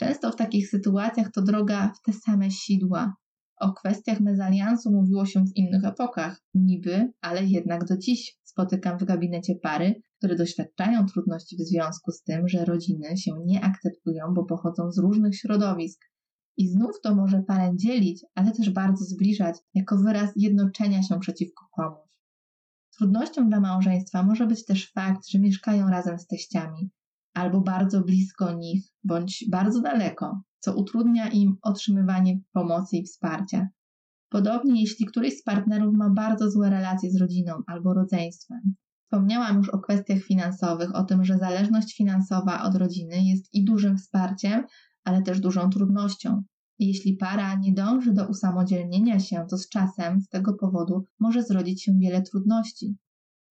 Często 0.00 0.30
w 0.30 0.36
takich 0.36 0.68
sytuacjach 0.68 1.32
to 1.32 1.42
droga 1.42 1.92
w 1.96 2.02
te 2.02 2.12
same 2.12 2.50
sidła, 2.50 3.14
o 3.60 3.72
kwestiach 3.72 4.20
mezaliansu 4.20 4.90
mówiło 4.90 5.26
się 5.26 5.44
w 5.44 5.56
innych 5.56 5.84
epokach, 5.84 6.40
niby, 6.54 7.12
ale 7.20 7.44
jednak 7.44 7.84
do 7.84 7.96
dziś 7.98 8.38
spotykam 8.42 8.98
w 8.98 9.04
gabinecie 9.04 9.54
pary, 9.62 10.02
które 10.18 10.36
doświadczają 10.36 11.06
trudności 11.06 11.56
w 11.56 11.60
związku 11.60 12.12
z 12.12 12.22
tym, 12.22 12.48
że 12.48 12.64
rodziny 12.64 13.16
się 13.16 13.32
nie 13.46 13.64
akceptują, 13.64 14.34
bo 14.34 14.44
pochodzą 14.44 14.90
z 14.92 14.98
różnych 14.98 15.36
środowisk. 15.36 16.00
I 16.56 16.68
znów 16.68 17.00
to 17.02 17.14
może 17.14 17.42
parę 17.42 17.72
dzielić, 17.76 18.24
ale 18.34 18.52
też 18.52 18.70
bardzo 18.70 19.04
zbliżać, 19.04 19.56
jako 19.74 19.96
wyraz 19.96 20.30
jednoczenia 20.36 21.02
się 21.02 21.20
przeciwko 21.20 21.64
komuś. 21.76 22.08
Trudnością 22.96 23.48
dla 23.48 23.60
małżeństwa 23.60 24.22
może 24.22 24.46
być 24.46 24.64
też 24.64 24.92
fakt, 24.92 25.28
że 25.28 25.38
mieszkają 25.38 25.88
razem 25.88 26.18
z 26.18 26.26
teściami, 26.26 26.90
albo 27.34 27.60
bardzo 27.60 28.00
blisko 28.00 28.52
nich, 28.52 28.84
bądź 29.04 29.44
bardzo 29.50 29.80
daleko, 29.80 30.42
co 30.58 30.76
utrudnia 30.76 31.28
im 31.28 31.56
otrzymywanie 31.62 32.40
pomocy 32.52 32.96
i 32.96 33.04
wsparcia. 33.04 33.68
Podobnie 34.28 34.80
jeśli 34.80 35.06
któryś 35.06 35.38
z 35.38 35.42
partnerów 35.42 35.94
ma 35.94 36.10
bardzo 36.10 36.50
złe 36.50 36.70
relacje 36.70 37.10
z 37.10 37.16
rodziną 37.16 37.52
albo 37.66 37.94
rodzeństwem. 37.94 38.60
Wspomniałam 39.04 39.56
już 39.56 39.68
o 39.68 39.78
kwestiach 39.78 40.22
finansowych, 40.22 40.94
o 40.94 41.04
tym, 41.04 41.24
że 41.24 41.38
zależność 41.38 41.96
finansowa 41.96 42.62
od 42.62 42.74
rodziny 42.74 43.24
jest 43.24 43.54
i 43.54 43.64
dużym 43.64 43.96
wsparciem, 43.96 44.64
ale 45.04 45.22
też 45.22 45.40
dużą 45.40 45.70
trudnością. 45.70 46.42
Jeśli 46.78 47.16
para 47.16 47.54
nie 47.54 47.72
dąży 47.72 48.12
do 48.12 48.28
usamodzielnienia 48.28 49.20
się, 49.20 49.46
to 49.50 49.58
z 49.58 49.68
czasem 49.68 50.20
z 50.20 50.28
tego 50.28 50.54
powodu 50.54 51.04
może 51.20 51.42
zrodzić 51.42 51.82
się 51.82 51.92
wiele 51.92 52.22
trudności. 52.22 52.96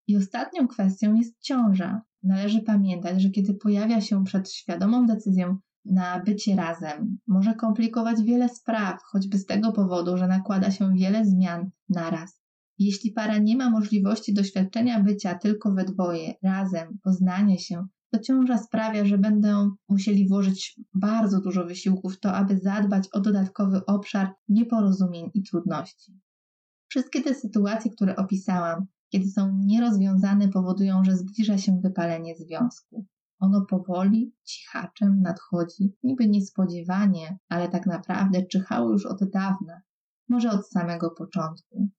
I 0.08 0.18
ostatnią 0.18 0.68
kwestią 0.68 1.15
jest 1.15 1.39
ciąża. 1.39 2.02
Należy 2.23 2.62
pamiętać, 2.62 3.21
że 3.21 3.29
kiedy 3.29 3.53
pojawia 3.53 4.01
się 4.01 4.23
przed 4.23 4.51
świadomą 4.51 5.05
decyzją 5.05 5.58
na 5.86 6.23
bycie 6.23 6.55
razem 6.55 7.17
może 7.27 7.53
komplikować 7.53 8.23
wiele 8.23 8.49
spraw, 8.49 8.99
choćby 9.03 9.38
z 9.38 9.45
tego 9.45 9.71
powodu, 9.71 10.17
że 10.17 10.27
nakłada 10.27 10.71
się 10.71 10.93
wiele 10.93 11.25
zmian 11.25 11.69
naraz. 11.89 12.41
Jeśli 12.79 13.12
para 13.12 13.38
nie 13.38 13.58
ma 13.58 13.69
możliwości 13.69 14.34
doświadczenia 14.34 15.03
bycia 15.03 15.36
tylko 15.36 15.71
we 15.73 15.84
dwoje, 15.84 16.34
razem, 16.43 16.99
poznania 17.03 17.58
się, 17.58 17.88
to 18.12 18.19
ciąża 18.19 18.58
sprawia, 18.58 19.05
że 19.05 19.17
będą 19.17 19.71
musieli 19.89 20.27
włożyć 20.27 20.79
bardzo 20.93 21.41
dużo 21.41 21.65
wysiłku 21.65 22.10
w 22.10 22.19
to, 22.19 22.34
aby 22.34 22.58
zadbać 22.58 23.08
o 23.13 23.19
dodatkowy 23.19 23.86
obszar 23.86 24.34
nieporozumień 24.49 25.29
i 25.34 25.43
trudności. 25.43 26.19
Wszystkie 26.88 27.21
te 27.21 27.36
sytuacje, 27.36 27.91
które 27.91 28.15
opisałam, 28.15 28.86
kiedy 29.10 29.28
są 29.30 29.60
nierozwiązane, 29.65 30.48
powodują, 30.48 31.04
że 31.04 31.17
zbliża 31.17 31.58
się 31.58 31.80
wypalenie 31.84 32.36
związku. 32.36 33.06
Ono 33.39 33.65
powoli, 33.65 34.34
cichaczem 34.43 35.22
nadchodzi, 35.22 35.93
niby 36.04 36.28
niespodziewanie, 36.28 37.38
ale 37.50 37.69
tak 37.69 37.86
naprawdę 37.86 38.45
czyhało 38.45 38.91
już 38.91 39.06
od 39.06 39.19
dawna, 39.34 39.82
może 40.30 40.52
od 40.52 40.69
samego 40.69 41.10
początku. 41.10 41.89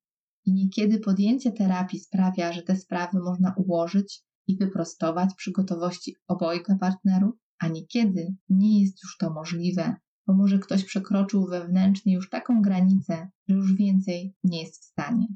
I 0.46 0.52
niekiedy 0.52 1.00
podjęcie 1.00 1.52
terapii 1.52 2.00
sprawia, 2.00 2.52
że 2.52 2.62
te 2.62 2.76
sprawy 2.76 3.18
można 3.18 3.54
ułożyć 3.56 4.24
i 4.46 4.56
wyprostować 4.56 5.34
przy 5.34 5.52
gotowości 5.52 6.16
obojga 6.28 6.78
partnerów, 6.78 7.34
a 7.58 7.68
niekiedy 7.68 8.34
nie 8.48 8.82
jest 8.82 9.02
już 9.02 9.16
to 9.16 9.30
możliwe, 9.30 9.96
bo 10.26 10.34
może 10.34 10.58
ktoś 10.58 10.84
przekroczył 10.84 11.46
wewnętrznie 11.46 12.14
już 12.14 12.30
taką 12.30 12.62
granicę, 12.62 13.30
że 13.48 13.54
już 13.54 13.74
więcej 13.74 14.34
nie 14.44 14.62
jest 14.62 14.82
w 14.82 14.84
stanie. 14.84 15.26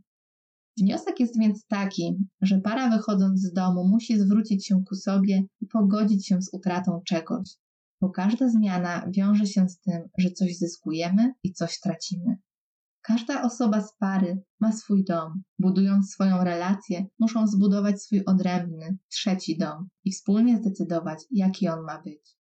Wniosek 0.79 1.21
jest 1.21 1.39
więc 1.39 1.67
taki, 1.67 2.17
że 2.43 2.61
para 2.61 2.91
wychodząc 2.91 3.41
z 3.41 3.53
domu 3.53 3.89
musi 3.89 4.19
zwrócić 4.19 4.67
się 4.67 4.85
ku 4.89 4.95
sobie 4.95 5.43
i 5.61 5.67
pogodzić 5.67 6.27
się 6.27 6.43
z 6.43 6.55
utratą 6.55 7.01
czegoś, 7.07 7.51
bo 8.01 8.11
każda 8.11 8.49
zmiana 8.49 9.11
wiąże 9.11 9.47
się 9.47 9.69
z 9.69 9.81
tym, 9.81 10.03
że 10.19 10.31
coś 10.31 10.57
zyskujemy 10.57 11.33
i 11.43 11.53
coś 11.53 11.81
tracimy. 11.81 12.37
Każda 13.03 13.43
osoba 13.43 13.81
z 13.81 13.97
pary 13.99 14.43
ma 14.61 14.73
swój 14.73 15.05
dom. 15.05 15.43
Budując 15.59 16.11
swoją 16.11 16.45
relację, 16.45 17.07
muszą 17.19 17.47
zbudować 17.47 18.03
swój 18.03 18.25
odrębny, 18.25 18.99
trzeci 19.09 19.59
dom 19.59 19.89
i 20.05 20.13
wspólnie 20.13 20.59
zdecydować, 20.59 21.19
jaki 21.31 21.69
on 21.69 21.85
ma 21.85 22.03
być. 22.03 22.37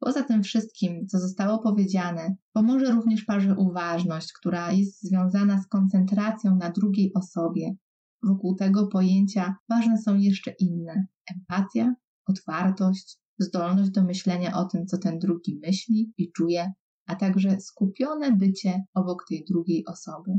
Poza 0.00 0.22
tym 0.22 0.42
wszystkim, 0.42 1.06
co 1.06 1.18
zostało 1.18 1.58
powiedziane, 1.58 2.36
pomoże 2.52 2.92
również 2.92 3.24
parze 3.24 3.54
uważność, 3.56 4.32
która 4.32 4.72
jest 4.72 5.02
związana 5.02 5.62
z 5.62 5.66
koncentracją 5.66 6.56
na 6.56 6.70
drugiej 6.70 7.12
osobie. 7.14 7.74
Wokół 8.22 8.54
tego 8.54 8.86
pojęcia 8.86 9.56
ważne 9.68 9.98
są 9.98 10.16
jeszcze 10.16 10.50
inne: 10.50 11.06
empatia, 11.30 11.94
otwartość, 12.26 13.18
zdolność 13.38 13.90
do 13.90 14.04
myślenia 14.04 14.56
o 14.56 14.64
tym, 14.64 14.86
co 14.86 14.98
ten 14.98 15.18
drugi 15.18 15.60
myśli 15.62 16.12
i 16.18 16.32
czuje, 16.32 16.72
a 17.06 17.16
także 17.16 17.60
skupione 17.60 18.32
bycie 18.36 18.84
obok 18.94 19.24
tej 19.28 19.44
drugiej 19.50 19.86
osoby. 19.86 20.30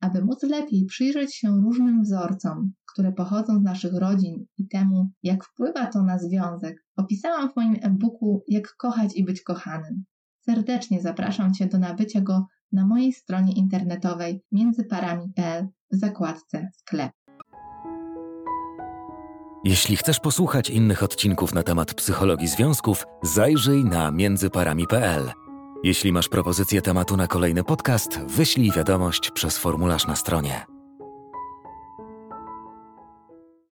Aby 0.00 0.24
móc 0.24 0.42
lepiej 0.42 0.84
przyjrzeć 0.84 1.36
się 1.36 1.48
różnym 1.48 2.02
wzorcom, 2.02 2.72
które 2.92 3.12
pochodzą 3.12 3.60
z 3.60 3.62
naszych 3.62 3.94
rodzin 3.94 4.46
i 4.58 4.68
temu, 4.68 5.10
jak 5.22 5.44
wpływa 5.44 5.86
to 5.86 6.02
na 6.02 6.18
związek, 6.18 6.84
opisałam 6.96 7.50
w 7.52 7.56
moim 7.56 7.76
e-booku 7.82 8.44
Jak 8.48 8.76
kochać 8.76 9.16
i 9.16 9.24
być 9.24 9.42
kochanym. 9.42 10.04
Serdecznie 10.40 11.02
zapraszam 11.02 11.54
Cię 11.54 11.66
do 11.66 11.78
nabycia 11.78 12.20
go 12.20 12.46
na 12.72 12.86
mojej 12.86 13.12
stronie 13.12 13.52
internetowej 13.52 14.44
międzyparami.pl 14.52 15.68
w 15.92 15.96
zakładce 15.96 16.70
sklep. 16.72 17.12
Jeśli 19.64 19.96
chcesz 19.96 20.20
posłuchać 20.20 20.70
innych 20.70 21.02
odcinków 21.02 21.54
na 21.54 21.62
temat 21.62 21.94
psychologii 21.94 22.48
związków, 22.48 23.06
zajrzyj 23.22 23.84
na 23.84 24.10
międzyparami.pl. 24.10 25.45
Jeśli 25.82 26.12
masz 26.12 26.28
propozycję 26.28 26.82
tematu 26.82 27.16
na 27.16 27.26
kolejny 27.26 27.64
podcast, 27.64 28.20
wyślij 28.20 28.72
wiadomość 28.72 29.30
przez 29.30 29.58
formularz 29.58 30.06
na 30.06 30.16
stronie. 30.16 30.75